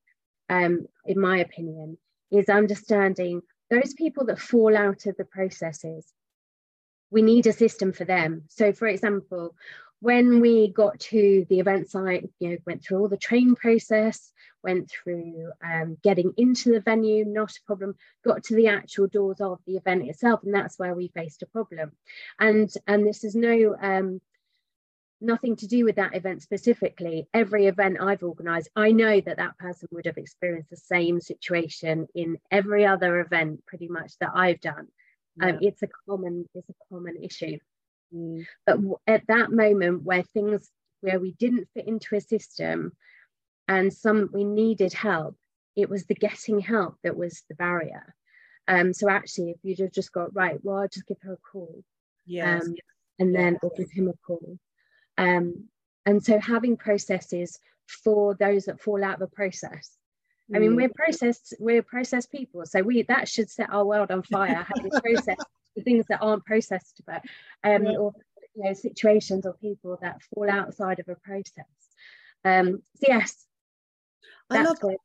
um, 0.49 0.87
in 1.05 1.21
my 1.21 1.39
opinion 1.39 1.99
is 2.31 2.49
understanding 2.49 3.43
those 3.71 3.95
people 3.95 4.27
that 4.27 4.39
fall 4.39 4.77
out 4.77 5.07
of 5.07 5.17
the 5.17 5.25
processes. 5.25 6.13
We 7.11 7.23
need 7.23 7.47
a 7.47 7.53
system 7.53 7.93
for 7.93 8.05
them. 8.05 8.43
So 8.49 8.73
for 8.73 8.89
example 8.89 9.55
when 10.01 10.41
we 10.41 10.69
got 10.69 11.01
to 11.01 11.47
the 11.49 11.61
event 11.61 11.91
site, 11.91 12.29
you 12.39 12.51
know, 12.51 12.57
went 12.67 12.85
through 12.85 12.99
all 12.99 13.09
the 13.09 13.17
train 13.17 13.55
process, 13.55 14.33
went 14.63 14.91
through 14.91 15.51
um, 15.65 15.97
getting 16.03 16.33
into 16.37 16.73
the 16.73 16.81
venue, 16.81 17.25
not 17.25 17.53
a 17.53 17.67
problem, 17.67 17.95
got 18.25 18.45
to 18.45 18.55
the 18.55 18.69
actual 18.69 19.07
doors 19.07 19.41
of 19.41 19.61
the 19.67 19.77
event 19.77 20.09
itself, 20.09 20.41
and 20.43 20.55
that's 20.55 20.79
where 20.79 20.95
we 20.95 21.09
faced 21.09 21.43
a 21.43 21.47
problem. 21.47 21.93
And 22.39 22.73
and 22.87 23.07
this 23.07 23.25
is 23.25 23.35
no 23.35 23.77
um, 23.81 24.21
nothing 25.21 25.57
to 25.57 25.67
do 25.67 25.85
with 25.85 25.97
that 25.97 26.15
event 26.15 26.43
specifically. 26.43 27.27
Every 27.33 27.67
event 27.67 27.99
I've 28.01 28.23
organised, 28.23 28.69
I 28.77 28.93
know 28.93 29.21
that 29.21 29.39
that 29.39 29.59
person 29.59 29.89
would 29.93 30.07
have 30.07 30.19
experienced 30.19 30.71
the 30.71 30.77
same 30.77 31.21
situation 31.21 32.07
in 32.15 32.37
every 32.51 32.85
other 32.85 33.21
event, 33.21 33.65
pretty 33.67 33.89
much 33.89 34.19
that 34.21 34.33
I've 34.35 34.61
done. 34.61 34.89
Um, 35.41 35.49
yeah. 35.49 35.55
Um, 35.55 35.59
it's 35.63 35.83
a 35.83 35.89
common 36.09 36.49
it's 36.55 36.69
a 36.69 36.75
common 36.91 37.17
issue. 37.23 37.59
Mm. 38.15 38.47
But 38.65 38.79
at 39.07 39.27
that 39.29 39.51
moment 39.51 40.03
where 40.03 40.23
things 40.23 40.71
where 41.01 41.21
we 41.21 41.33
didn't 41.33 41.69
fit 41.75 41.87
into 41.87 42.17
a 42.17 42.21
system 42.21 42.93
and 43.69 43.93
some 43.93 44.31
we 44.33 44.45
needed 44.45 44.93
help, 44.93 45.37
it 45.77 45.91
was 45.91 46.07
the 46.07 46.15
getting 46.15 46.61
help 46.61 46.97
that 47.03 47.17
was 47.17 47.43
the 47.49 47.55
barrier. 47.55 48.15
Um, 48.69 48.93
so 48.93 49.09
actually, 49.09 49.51
if 49.51 49.59
you'd 49.63 49.79
have 49.79 49.93
just 49.93 50.13
got 50.13 50.35
right, 50.35 50.59
well, 50.63 50.79
I'll 50.79 50.89
just 50.89 51.07
give 51.07 51.21
her 51.23 51.35
a 51.35 51.51
call. 51.53 51.85
Yes. 52.25 52.65
Um, 52.65 52.75
and 53.19 53.35
then 53.35 53.59
or 53.63 53.71
give 53.77 53.91
him 53.91 54.09
a 54.09 54.15
call. 54.27 54.59
Um, 55.17 55.69
and 56.05 56.23
so 56.23 56.39
having 56.39 56.77
processes 56.77 57.59
for 57.87 58.35
those 58.35 58.67
that 58.67 58.81
fall 58.81 59.03
out 59.05 59.17
of 59.17 59.23
a 59.23 59.27
process. 59.29 59.97
I 60.55 60.59
mean, 60.59 60.73
mm. 60.73 60.77
we're 60.77 60.91
processed, 60.95 61.55
we're 61.59 61.83
processed 61.83 62.31
people. 62.31 62.65
So 62.67 62.83
we 62.83 63.03
that 63.03 63.29
should 63.29 63.51
set 63.51 63.73
our 63.73 63.85
world 63.85 64.11
on 64.11 64.23
fire, 64.23 64.67
having 64.69 64.91
processed 65.03 65.47
the 65.77 65.83
things 65.83 66.05
that 66.09 66.23
aren't 66.23 66.45
processed 66.45 67.01
but 67.07 67.23
um, 67.65 67.85
yeah. 67.85 67.97
or 67.97 68.13
you 68.55 68.65
know 68.65 68.73
situations 68.73 69.47
or 69.47 69.55
people 69.55 69.99
that 70.03 70.21
fall 70.23 70.51
outside 70.51 70.99
of 70.99 71.09
a 71.09 71.17
process 71.17 71.65
um 72.45 72.83
so 72.97 73.07
yes 73.09 73.47
I 74.51 74.63
love 74.63 74.79
it. 74.83 75.01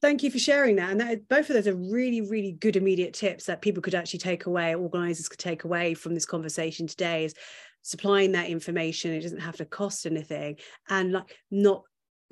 thank 0.00 0.22
you 0.22 0.30
for 0.30 0.38
sharing 0.38 0.76
that. 0.76 0.90
And 0.90 1.00
that, 1.00 1.28
both 1.28 1.48
of 1.48 1.54
those 1.54 1.66
are 1.66 1.74
really, 1.74 2.20
really 2.20 2.52
good 2.52 2.76
immediate 2.76 3.14
tips 3.14 3.46
that 3.46 3.62
people 3.62 3.82
could 3.82 3.94
actually 3.94 4.18
take 4.18 4.46
away, 4.46 4.74
organizers 4.74 5.28
could 5.28 5.38
take 5.38 5.64
away 5.64 5.94
from 5.94 6.14
this 6.14 6.26
conversation 6.26 6.86
today 6.86 7.24
is 7.24 7.34
supplying 7.82 8.32
that 8.32 8.48
information. 8.48 9.12
It 9.12 9.22
doesn't 9.22 9.40
have 9.40 9.56
to 9.56 9.64
cost 9.64 10.06
anything 10.06 10.58
and 10.88 11.12
like 11.12 11.34
not 11.50 11.84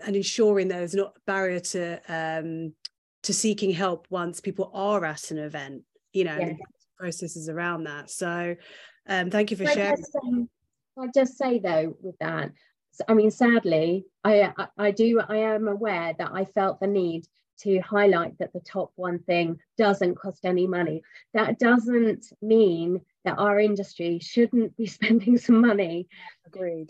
and 0.05 0.17
ensuring 0.17 0.69
that 0.69 0.79
there's 0.79 0.95
not 0.95 1.15
a 1.17 1.21
barrier 1.27 1.61
to 1.61 2.01
um 2.09 2.73
to 3.23 3.33
seeking 3.33 3.71
help 3.71 4.07
once 4.11 4.41
people 4.41 4.71
are 4.75 5.05
at 5.05 5.31
an 5.31 5.39
event, 5.39 5.83
you 6.13 6.25
know, 6.25 6.37
yeah. 6.39 6.55
Processes 7.03 7.49
around 7.49 7.85
that. 7.85 8.09
So 8.11 8.55
um 9.09 9.29
thank 9.29 9.51
you 9.51 9.57
for 9.57 9.65
I 9.65 9.75
sharing. 9.75 9.97
Just, 9.97 10.17
um, 10.23 10.49
I 10.97 11.07
just 11.13 11.37
say 11.37 11.59
though 11.59 11.97
with 12.01 12.17
that, 12.21 12.53
I 13.09 13.15
mean, 13.15 13.33
sadly, 13.33 14.05
I, 14.23 14.53
I, 14.57 14.67
I 14.79 14.91
do 14.93 15.21
I 15.29 15.39
am 15.55 15.67
aware 15.67 16.15
that 16.17 16.31
I 16.33 16.45
felt 16.45 16.79
the 16.79 16.87
need 16.87 17.25
to 17.63 17.81
highlight 17.81 18.39
that 18.39 18.53
the 18.53 18.61
top 18.61 18.93
one 18.95 19.19
thing 19.19 19.59
doesn't 19.77 20.15
cost 20.15 20.45
any 20.45 20.67
money. 20.67 21.03
That 21.35 21.59
doesn't 21.59 22.27
mean 22.41 23.01
that 23.25 23.39
our 23.39 23.59
industry 23.59 24.21
shouldn't 24.21 24.77
be 24.77 24.87
spending 24.99 25.39
some 25.39 25.61
money 25.61 26.07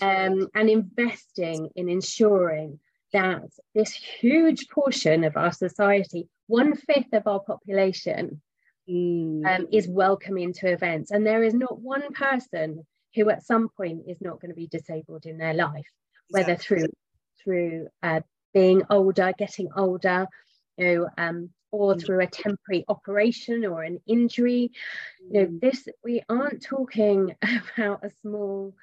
um, 0.03 0.49
and 0.55 0.69
investing 0.69 1.71
in 1.75 1.89
ensuring 1.89 2.81
that 3.15 3.43
this 3.75 3.93
huge 3.93 4.69
portion 4.69 5.25
of 5.25 5.37
our 5.37 5.53
society, 5.53 6.29
one 6.47 6.75
fifth 6.75 7.13
of 7.13 7.27
our 7.27 7.41
population, 7.41 8.41
mm. 8.93 9.47
um, 9.47 9.67
is 9.73 9.89
welcome 9.89 10.39
into 10.39 10.71
events. 10.71 11.11
And 11.11 11.27
there 11.27 11.43
is 11.43 11.55
not 11.55 11.81
one 11.81 12.13
person 12.13 12.85
who 13.15 13.31
at 13.31 13.45
some 13.45 13.69
point 13.69 14.05
is 14.09 14.21
not 14.21 14.41
going 14.41 14.51
to 14.51 14.57
be 14.57 14.67
disabled 14.67 15.27
in 15.27 15.39
their 15.39 15.55
life, 15.55 15.85
exactly. 16.31 16.53
whether 16.53 16.57
through 16.57 16.87
through 17.43 17.89
uh, 18.03 18.21
being 18.55 18.83
older, 18.91 19.33
getting 19.37 19.69
older, 19.77 20.27
you 20.77 20.85
know, 20.85 21.09
um, 21.19 21.51
or 21.71 21.95
mm. 21.95 22.05
through 22.05 22.21
a 22.21 22.27
temporary 22.27 22.85
operation 22.89 23.65
or 23.65 23.83
an 23.83 24.01
injury. 24.07 24.71
You 25.31 25.33
know, 25.33 25.47
mm. 25.47 25.61
this 25.61 25.89
we 26.05 26.23
aren't 26.29 26.63
talking 26.63 27.35
about 27.77 28.05
a 28.05 28.11
small 28.23 28.75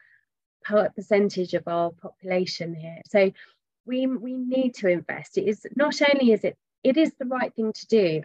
percentage 0.95 1.53
of 1.53 1.67
our 1.67 1.91
population 1.91 2.75
here. 2.75 3.01
So 3.09 3.31
we 3.85 4.07
we 4.07 4.37
need 4.37 4.75
to 4.75 4.87
invest. 4.87 5.37
It 5.37 5.47
is 5.47 5.65
not 5.75 5.95
only 6.01 6.33
is 6.33 6.43
it 6.43 6.57
it 6.83 6.97
is 6.97 7.13
the 7.19 7.25
right 7.25 7.53
thing 7.53 7.73
to 7.73 7.87
do. 7.87 8.21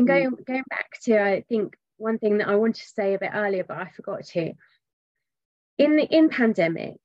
And 0.00 0.08
mm. 0.08 0.12
going 0.12 0.36
going 0.46 0.64
back 0.70 0.98
to 1.02 1.22
I 1.22 1.42
think 1.42 1.76
one 1.98 2.18
thing 2.18 2.38
that 2.38 2.48
I 2.48 2.56
wanted 2.56 2.82
to 2.82 2.88
say 2.88 3.14
a 3.14 3.18
bit 3.18 3.30
earlier, 3.34 3.64
but 3.64 3.76
I 3.76 3.90
forgot 3.90 4.24
to. 4.24 4.52
In 5.78 5.96
the 5.96 6.04
in 6.04 6.30
pandemic, 6.30 7.00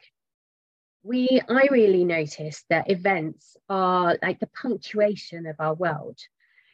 we 1.03 1.41
I 1.49 1.67
really 1.71 2.05
noticed 2.05 2.65
that 2.69 2.89
events 2.89 3.57
are 3.69 4.17
like 4.21 4.39
the 4.39 4.47
punctuation 4.47 5.45
of 5.45 5.55
our 5.59 5.73
world 5.73 6.19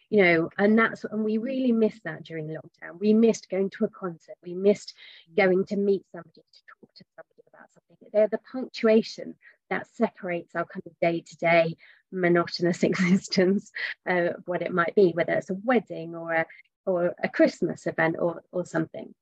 you 0.09 0.21
know 0.21 0.49
and 0.57 0.77
that's 0.77 1.05
and 1.05 1.23
we 1.23 1.37
really 1.37 1.71
missed 1.71 2.03
that 2.03 2.23
during 2.23 2.47
lockdown 2.47 2.99
we 2.99 3.13
missed 3.13 3.49
going 3.49 3.69
to 3.69 3.85
a 3.85 3.89
concert 3.89 4.35
we 4.43 4.53
missed 4.53 4.93
going 5.35 5.63
to 5.65 5.77
meet 5.77 6.03
somebody 6.11 6.33
to 6.33 6.61
talk 6.67 6.93
to 6.93 7.03
somebody 7.15 7.41
about 7.47 7.71
something 7.73 8.09
they're 8.13 8.27
the 8.27 8.39
punctuation 8.51 9.33
that 9.71 9.87
separates 9.95 10.55
our 10.55 10.65
kind 10.65 10.83
of 10.85 10.93
day-to-day 11.01 11.75
monotonous 12.11 12.83
existence 12.91 13.71
uh, 14.09 14.35
of 14.35 14.43
what 14.45 14.61
it 14.61 14.73
might 14.73 14.93
be 14.95 15.11
whether 15.15 15.33
it's 15.33 15.49
a 15.49 15.57
wedding 15.63 16.15
or 16.15 16.31
a 16.31 16.45
or 16.85 17.15
a 17.23 17.29
christmas 17.29 17.87
event 17.87 18.15
or 18.19 18.43
or 18.51 18.65
something 18.65 19.13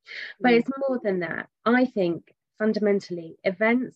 but 0.42 0.52
mm. 0.52 0.60
it's 0.60 0.70
more 0.88 1.00
than 1.04 1.20
that 1.22 1.48
i 1.66 1.86
think 1.86 2.34
fundamentally 2.58 3.38
events 3.44 3.96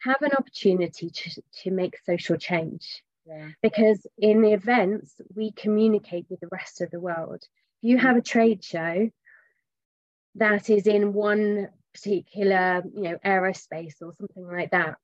have 0.00 0.22
an 0.22 0.32
opportunity 0.36 1.10
to, 1.10 1.42
to 1.62 1.70
make 1.70 1.98
social 2.04 2.36
change. 2.36 3.02
Yeah. 3.26 3.48
Because 3.62 4.06
in 4.16 4.42
the 4.42 4.52
events, 4.52 5.20
we 5.34 5.52
communicate 5.52 6.26
with 6.30 6.40
the 6.40 6.48
rest 6.50 6.80
of 6.80 6.90
the 6.90 7.00
world. 7.00 7.42
If 7.82 7.88
you 7.90 7.98
have 7.98 8.16
a 8.16 8.22
trade 8.22 8.64
show 8.64 9.10
that 10.36 10.70
is 10.70 10.86
in 10.86 11.12
one 11.12 11.68
particular, 11.92 12.82
you 12.94 13.02
know, 13.02 13.18
aerospace 13.24 14.00
or 14.00 14.12
something 14.18 14.46
like 14.46 14.70
that, 14.70 14.96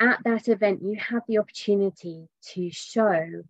at 0.00 0.18
that 0.24 0.48
event, 0.48 0.82
you 0.82 0.96
have 0.96 1.22
the 1.28 1.38
opportunity 1.38 2.28
to 2.52 2.70
show 2.70 3.42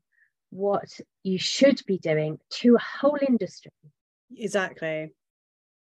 what 0.50 0.88
you 1.22 1.38
should 1.38 1.80
be 1.86 1.98
doing 1.98 2.38
to 2.50 2.76
a 2.76 2.78
whole 2.78 3.18
industry. 3.26 3.72
Exactly. 4.36 5.12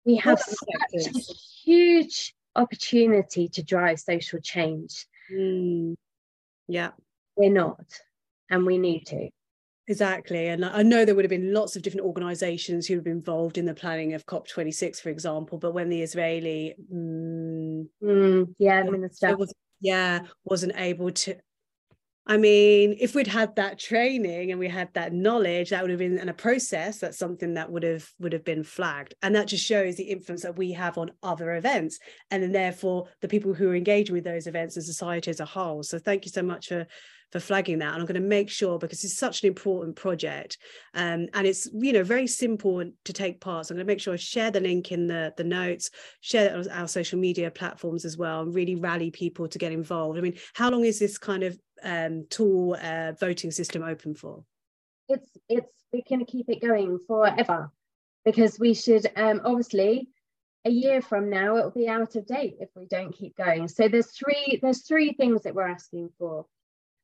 We 0.04 0.16
have 0.16 0.40
such 0.40 1.06
a 1.06 1.10
huge 1.64 2.34
opportunity 2.56 3.48
to 3.48 3.62
drive 3.62 4.00
social 4.00 4.40
change. 4.40 5.06
Mm. 5.32 5.96
Yeah. 6.68 6.90
We're 7.36 7.52
not, 7.52 7.84
and 8.50 8.64
we 8.64 8.78
need 8.78 9.06
to. 9.06 9.28
Exactly. 9.86 10.48
And 10.48 10.64
I 10.64 10.82
know 10.82 11.04
there 11.04 11.14
would 11.14 11.24
have 11.26 11.30
been 11.30 11.52
lots 11.52 11.76
of 11.76 11.82
different 11.82 12.06
organizations 12.06 12.86
who 12.86 12.94
have 12.94 13.04
been 13.04 13.14
involved 13.14 13.58
in 13.58 13.66
the 13.66 13.74
planning 13.74 14.14
of 14.14 14.24
COP26, 14.24 15.00
for 15.00 15.10
example. 15.10 15.58
But 15.58 15.74
when 15.74 15.90
the 15.90 16.00
Israeli, 16.00 16.74
mm, 16.92 17.86
mm, 18.02 18.54
yeah, 18.58 18.82
minister, 18.84 19.36
was, 19.36 19.52
yeah, 19.84 20.20
wasn't 20.44 20.72
able 20.76 21.10
to 21.10 21.36
I 22.26 22.38
mean, 22.38 22.96
if 23.00 23.14
we'd 23.14 23.26
had 23.26 23.54
that 23.56 23.78
training 23.78 24.50
and 24.50 24.58
we 24.58 24.66
had 24.66 24.88
that 24.94 25.12
knowledge, 25.12 25.68
that 25.68 25.82
would 25.82 25.90
have 25.90 25.98
been 25.98 26.18
in 26.18 26.30
a 26.30 26.34
process. 26.34 26.98
That's 26.98 27.18
something 27.18 27.52
that 27.54 27.70
would 27.70 27.82
have 27.82 28.08
would 28.18 28.32
have 28.32 28.44
been 28.44 28.64
flagged, 28.64 29.14
and 29.22 29.34
that 29.34 29.46
just 29.48 29.64
shows 29.64 29.96
the 29.96 30.04
influence 30.04 30.42
that 30.42 30.56
we 30.56 30.72
have 30.72 30.96
on 30.96 31.10
other 31.22 31.54
events, 31.54 31.98
and 32.30 32.42
then 32.42 32.52
therefore 32.52 33.08
the 33.20 33.28
people 33.28 33.52
who 33.52 33.68
are 33.68 33.74
engaging 33.74 34.14
with 34.14 34.24
those 34.24 34.46
events 34.46 34.76
and 34.76 34.84
society 34.86 35.30
as 35.30 35.40
a 35.40 35.44
whole. 35.44 35.82
So 35.82 35.98
thank 35.98 36.24
you 36.24 36.30
so 36.30 36.42
much 36.42 36.68
for 36.68 36.86
for 37.34 37.40
flagging 37.40 37.80
that 37.80 37.94
and 37.94 38.00
i'm 38.00 38.06
going 38.06 38.14
to 38.14 38.20
make 38.20 38.48
sure 38.48 38.78
because 38.78 39.02
it's 39.02 39.18
such 39.18 39.42
an 39.42 39.48
important 39.48 39.96
project 39.96 40.56
um, 40.94 41.26
and 41.34 41.48
it's 41.48 41.68
you 41.74 41.92
know 41.92 42.04
very 42.04 42.28
simple 42.28 42.84
to 43.04 43.12
take 43.12 43.40
part. 43.40 43.66
So 43.66 43.72
i'm 43.72 43.78
going 43.78 43.86
to 43.88 43.92
make 43.92 43.98
sure 44.00 44.14
i 44.14 44.16
share 44.16 44.52
the 44.52 44.60
link 44.60 44.92
in 44.92 45.08
the 45.08 45.34
the 45.36 45.42
notes 45.42 45.90
share 46.20 46.56
on 46.56 46.68
our 46.70 46.86
social 46.86 47.18
media 47.18 47.50
platforms 47.50 48.04
as 48.04 48.16
well 48.16 48.42
and 48.42 48.54
really 48.54 48.76
rally 48.76 49.10
people 49.10 49.48
to 49.48 49.58
get 49.58 49.72
involved. 49.72 50.16
I 50.16 50.20
mean 50.20 50.38
how 50.52 50.70
long 50.70 50.84
is 50.84 51.00
this 51.00 51.18
kind 51.18 51.42
of 51.42 51.58
um, 51.82 52.24
tool 52.30 52.76
uh, 52.80 53.12
voting 53.18 53.50
system 53.50 53.82
open 53.82 54.14
for? 54.14 54.44
It's 55.08 55.28
it's 55.48 55.74
we 55.92 56.02
can 56.02 56.24
keep 56.26 56.48
it 56.48 56.62
going 56.62 57.00
forever 57.08 57.72
because 58.24 58.60
we 58.60 58.74
should 58.74 59.10
um, 59.16 59.40
obviously 59.44 60.08
a 60.64 60.70
year 60.70 61.02
from 61.02 61.30
now 61.30 61.56
it'll 61.56 61.72
be 61.72 61.88
out 61.88 62.14
of 62.14 62.26
date 62.26 62.58
if 62.60 62.68
we 62.76 62.86
don't 62.86 63.12
keep 63.12 63.36
going. 63.36 63.66
So 63.66 63.88
there's 63.88 64.12
three 64.12 64.60
there's 64.62 64.86
three 64.86 65.14
things 65.14 65.42
that 65.42 65.54
we're 65.56 65.66
asking 65.68 66.10
for 66.16 66.46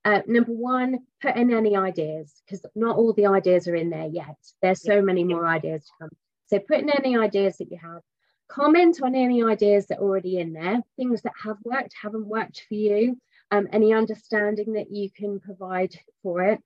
uh, 0.05 0.23
number 0.27 0.53
one, 0.53 1.01
put 1.21 1.37
in 1.37 1.53
any 1.53 1.77
ideas 1.77 2.43
because 2.45 2.65
not 2.75 2.97
all 2.97 3.13
the 3.13 3.27
ideas 3.27 3.69
are 3.69 3.75
in 3.75 3.91
there 3.91 4.07
yet. 4.07 4.37
There's 4.63 4.83
so 4.83 5.03
many 5.03 5.25
more 5.25 5.47
ideas 5.47 5.85
to 5.85 5.91
come. 6.01 6.11
So 6.47 6.59
put 6.59 6.79
in 6.79 6.91
any 6.91 7.17
ideas 7.17 7.59
that 7.59 7.71
you 7.71 7.79
have. 7.83 8.01
Comment 8.49 9.01
on 9.03 9.15
any 9.15 9.45
ideas 9.45 9.87
that 9.87 9.99
are 9.99 10.03
already 10.03 10.39
in 10.39 10.53
there, 10.53 10.81
things 10.97 11.23
that 11.23 11.35
have 11.45 11.59
worked, 11.65 11.95
haven't 12.03 12.27
worked 12.27 12.65
for 12.69 12.75
you, 12.75 13.17
um, 13.51 13.69
any 13.73 13.93
understanding 13.93 14.73
that 14.73 14.91
you 14.91 15.11
can 15.11 15.39
provide 15.39 15.95
for 16.23 16.43
it, 16.43 16.61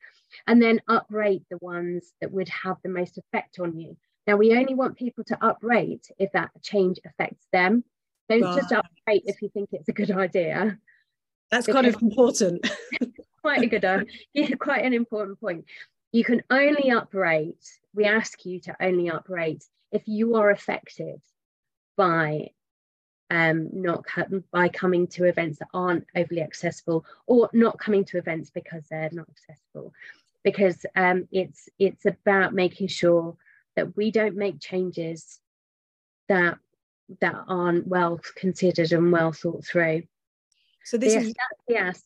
and 0.47 0.63
then 0.63 0.81
uprate 0.89 1.43
the 1.51 1.59
ones 1.61 2.13
that 2.21 2.31
would 2.31 2.49
have 2.49 2.77
the 2.83 2.89
most 2.89 3.19
effect 3.19 3.59
on 3.59 3.79
you. 3.79 3.97
Now, 4.27 4.37
we 4.37 4.57
only 4.57 4.75
want 4.75 4.97
people 4.97 5.25
to 5.25 5.39
uprate 5.47 6.07
if 6.19 6.33
that 6.33 6.51
change 6.63 6.99
affects 7.05 7.47
them. 7.53 7.85
Don't 8.29 8.43
right. 8.43 8.57
just 8.57 8.73
uprate 8.73 9.25
if 9.27 9.43
you 9.43 9.51
think 9.51 9.71
it's 9.73 9.89
a 9.89 9.93
good 9.93 10.11
idea. 10.27 10.79
That's 11.55 11.69
kind 11.69 11.87
of 11.87 12.03
important. 12.03 12.69
quite 13.43 13.63
a 13.63 13.67
good, 13.67 13.85
uh, 13.85 14.01
yeah, 14.33 14.51
quite 14.59 14.85
an 14.85 14.93
important 14.93 15.41
point. 15.41 15.67
You 16.11 16.25
can 16.25 16.43
only 16.51 16.91
uprate, 16.91 17.65
we 17.95 18.07
ask 18.07 18.45
you 18.45 18.59
to 18.63 18.75
only 18.81 19.09
uprate 19.09 19.63
if 19.93 20.03
you 20.07 20.35
are 20.35 20.51
affected 20.51 21.21
by 21.97 22.49
um, 23.31 23.69
not 23.73 24.05
by 24.51 24.69
coming 24.69 25.07
to 25.09 25.27
events 25.27 25.61
that 25.61 25.69
aren't 25.73 26.07
overly 26.17 26.43
accessible 26.43 27.05
or 27.29 27.49
not 27.53 27.79
coming 27.79 28.05
to 28.07 28.19
events 28.19 28.51
because 28.51 28.83
they're 28.91 29.11
not 29.13 29.29
accessible 29.31 29.93
because 30.43 30.85
um, 30.97 31.29
it's 31.31 31.69
it's 31.79 32.05
about 32.05 32.53
making 32.53 32.89
sure 32.89 33.37
that 33.77 33.97
we 33.97 34.11
don't 34.11 34.37
make 34.37 34.61
changes 34.61 35.41
that 36.29 36.59
that 37.21 37.45
aren't 37.49 37.87
well 37.87 38.21
considered 38.35 38.93
and 38.93 39.11
well 39.11 39.33
thought 39.33 39.65
through 39.65 40.03
so 40.85 40.97
this 40.97 41.15
is 41.15 41.35
the 41.69 41.77
ask 41.77 42.05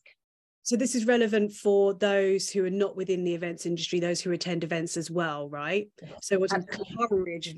so 0.63 0.75
this 0.75 0.93
is 0.93 1.05
relevant 1.05 1.51
for 1.51 1.95
those 1.95 2.49
who 2.49 2.63
are 2.63 2.69
not 2.69 2.95
within 2.95 3.23
the 3.23 3.33
events 3.33 3.65
industry, 3.65 3.99
those 3.99 4.21
who 4.21 4.31
attend 4.31 4.63
events 4.63 4.97
as 4.97 5.09
well, 5.09 5.49
right? 5.49 5.89
So 6.21 6.43
it's 6.43 6.53
encourage 6.53 7.55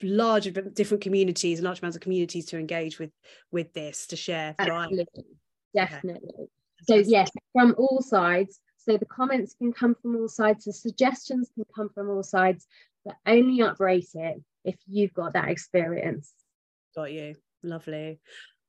large 0.00 0.52
different 0.74 1.02
communities, 1.02 1.60
large 1.60 1.80
amounts 1.80 1.96
of 1.96 2.02
communities 2.02 2.46
to 2.46 2.58
engage 2.58 3.00
with 3.00 3.10
with 3.50 3.72
this 3.72 4.06
to 4.08 4.16
share. 4.16 4.54
Absolutely. 4.60 5.06
Right? 5.16 5.24
Definitely. 5.74 6.30
Okay. 6.38 6.48
So 6.82 6.94
yes, 6.94 7.30
from 7.52 7.74
all 7.78 8.00
sides. 8.00 8.60
So 8.76 8.96
the 8.96 9.06
comments 9.06 9.56
can 9.58 9.72
come 9.72 9.96
from 10.00 10.14
all 10.14 10.28
sides, 10.28 10.66
the 10.66 10.72
suggestions 10.72 11.50
can 11.52 11.64
come 11.74 11.88
from 11.92 12.08
all 12.08 12.22
sides, 12.22 12.68
but 13.04 13.16
only 13.26 13.60
uprate 13.60 14.10
it 14.14 14.40
if 14.64 14.76
you've 14.86 15.12
got 15.12 15.32
that 15.32 15.48
experience. 15.48 16.32
Got 16.94 17.10
you. 17.10 17.34
Lovely. 17.64 18.20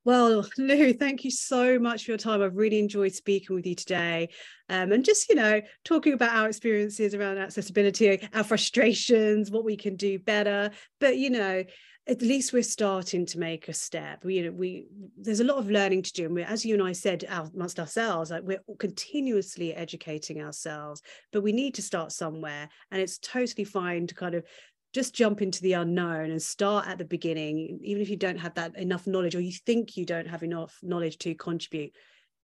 Well, 0.08 0.48
Lou, 0.58 0.94
thank 0.94 1.26
you 1.26 1.32
so 1.32 1.78
much 1.78 2.06
for 2.06 2.12
your 2.12 2.18
time. 2.18 2.42
I've 2.42 2.56
really 2.56 2.80
enjoyed 2.80 3.14
speaking 3.14 3.58
with 3.58 3.66
you 3.66 3.76
today. 3.76 4.30
Um, 4.70 4.94
and 4.94 5.04
just, 5.04 5.28
you 5.28 5.36
know, 5.36 5.60
talking 5.84 6.14
about 6.14 6.34
our 6.34 6.48
experiences 6.48 7.14
around 7.14 7.40
accessibility, 7.40 8.26
our 8.34 8.46
frustrations, 8.46 9.52
what 9.52 9.66
we 9.66 9.76
can 9.76 9.98
do 9.98 10.18
better. 10.18 10.72
But, 11.02 11.18
you 11.18 11.30
know, 11.30 11.62
at 12.08 12.22
least 12.22 12.54
we're 12.54 12.64
starting 12.64 13.26
to 13.26 13.38
make 13.38 13.68
a 13.68 13.74
step. 13.74 14.24
We, 14.24 14.36
you 14.36 14.46
know, 14.46 14.52
we 14.52 14.88
there's 15.18 15.42
a 15.42 15.44
lot 15.44 15.58
of 15.58 15.70
learning 15.70 16.04
to 16.04 16.14
do, 16.14 16.26
and 16.28 16.36
we 16.36 16.44
as 16.44 16.66
you 16.66 16.74
and 16.74 16.82
I 16.84 16.94
said 16.94 17.26
amongst 17.54 17.78
ourselves, 17.78 18.32
like 18.32 18.44
we're 18.44 18.62
continuously 18.80 19.74
educating 19.74 20.42
ourselves. 20.42 21.02
But 21.34 21.44
we 21.44 21.52
need 21.52 21.74
to 21.74 21.82
start 21.82 22.14
somewhere, 22.14 22.70
and 22.92 23.02
it's 23.02 23.18
totally 23.18 23.66
fine 23.66 24.08
to 24.08 24.16
kind 24.16 24.36
of 24.36 24.46
just 24.94 25.14
jump 25.14 25.42
into 25.42 25.62
the 25.62 25.74
unknown 25.74 26.32
and 26.32 26.42
start 26.42 26.88
at 26.88 26.98
the 26.98 27.06
beginning 27.06 27.80
even 27.84 28.02
if 28.02 28.10
you 28.10 28.16
don't 28.16 28.38
have 28.38 28.54
that 28.56 28.76
enough 28.78 29.06
knowledge 29.06 29.36
or 29.36 29.42
you 29.42 29.52
think 29.52 29.98
you 29.98 30.06
don't 30.06 30.28
have 30.28 30.44
enough 30.44 30.80
knowledge 30.82 31.18
to 31.20 31.36
contribute 31.36 31.94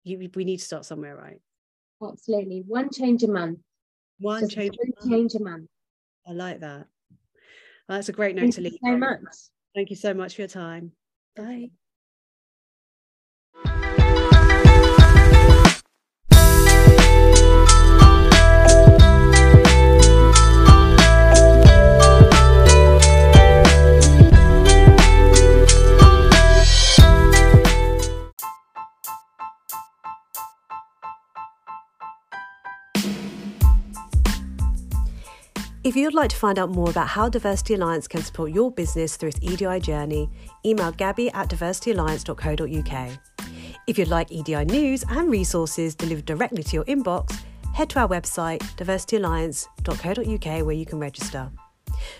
you, 0.04 0.30
we 0.34 0.46
need 0.46 0.58
to 0.58 0.66
start 0.66 0.86
somewhere 0.86 1.16
right? 1.16 1.40
Absolutely. 2.02 2.64
One 2.66 2.90
change 2.90 3.24
a 3.24 3.28
month. 3.28 3.60
One 4.20 4.44
just 4.44 4.54
change, 4.54 4.76
a 4.76 5.10
change 5.10 5.36
a 5.36 5.44
month. 5.44 5.68
I 6.28 6.32
like 6.32 6.62
that. 6.62 6.88
Well, 7.88 7.98
that's 7.98 8.10
a 8.10 8.14
great 8.14 8.36
note 8.36 8.54
Thank 8.54 8.56
to 8.56 8.62
leave 8.62 8.80
so 8.84 8.98
much. 8.98 9.18
Thank 9.76 9.90
you 9.90 9.96
so 9.96 10.14
much 10.14 10.36
for 10.36 10.42
your 10.42 10.50
time. 10.50 10.92
Bye. 11.36 11.72
If 35.90 35.96
you'd 35.96 36.14
like 36.14 36.30
to 36.30 36.36
find 36.36 36.60
out 36.60 36.70
more 36.70 36.92
about 36.92 37.08
how 37.08 37.30
Diversity 37.30 37.74
Alliance 37.74 38.08
can 38.08 38.22
support 38.22 38.52
your 38.52 38.70
business 38.70 39.18
through 39.18 39.30
its 39.30 39.40
EDI 39.42 39.80
journey, 39.80 40.30
email 40.64 40.92
gabby 40.92 41.32
at 41.32 41.50
diversityalliance.co.uk. 41.50 43.20
If 43.88 43.98
you'd 43.98 44.08
like 44.08 44.32
EDI 44.32 44.66
news 44.66 45.04
and 45.10 45.32
resources 45.32 45.96
delivered 45.96 46.28
directly 46.28 46.62
to 46.62 46.76
your 46.76 46.86
inbox, 46.86 47.36
head 47.74 47.90
to 47.90 48.02
our 48.02 48.08
website, 48.08 48.60
diversityalliance.co.uk, 48.78 50.64
where 50.64 50.76
you 50.76 50.86
can 50.86 51.00
register. 51.00 51.50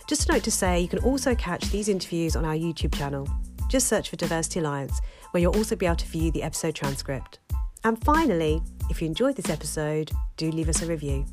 Just 0.08 0.28
a 0.28 0.32
note 0.32 0.44
to 0.46 0.52
say, 0.52 0.80
you 0.80 0.88
can 0.88 1.04
also 1.04 1.36
catch 1.36 1.70
these 1.70 1.90
interviews 1.90 2.36
on 2.36 2.46
our 2.46 2.56
YouTube 2.56 2.96
channel. 2.96 3.30
Just 3.70 3.88
search 3.88 4.10
for 4.10 4.16
Diversity 4.16 4.62
Alliance, 4.62 5.00
where 5.30 5.42
you'll 5.42 5.56
also 5.56 5.76
be 5.76 5.86
able 5.86 5.96
to 5.98 6.08
view 6.08 6.32
the 6.32 6.42
episode 6.42 6.74
transcript. 6.74 7.38
And 7.84 8.04
finally, 8.04 8.64
if 8.90 9.00
you 9.00 9.08
enjoyed 9.08 9.36
this 9.36 9.52
episode, 9.52 10.10
do 10.38 10.52
leave 10.52 10.70
us 10.70 10.82
a 10.82 10.88
review. 10.88 11.28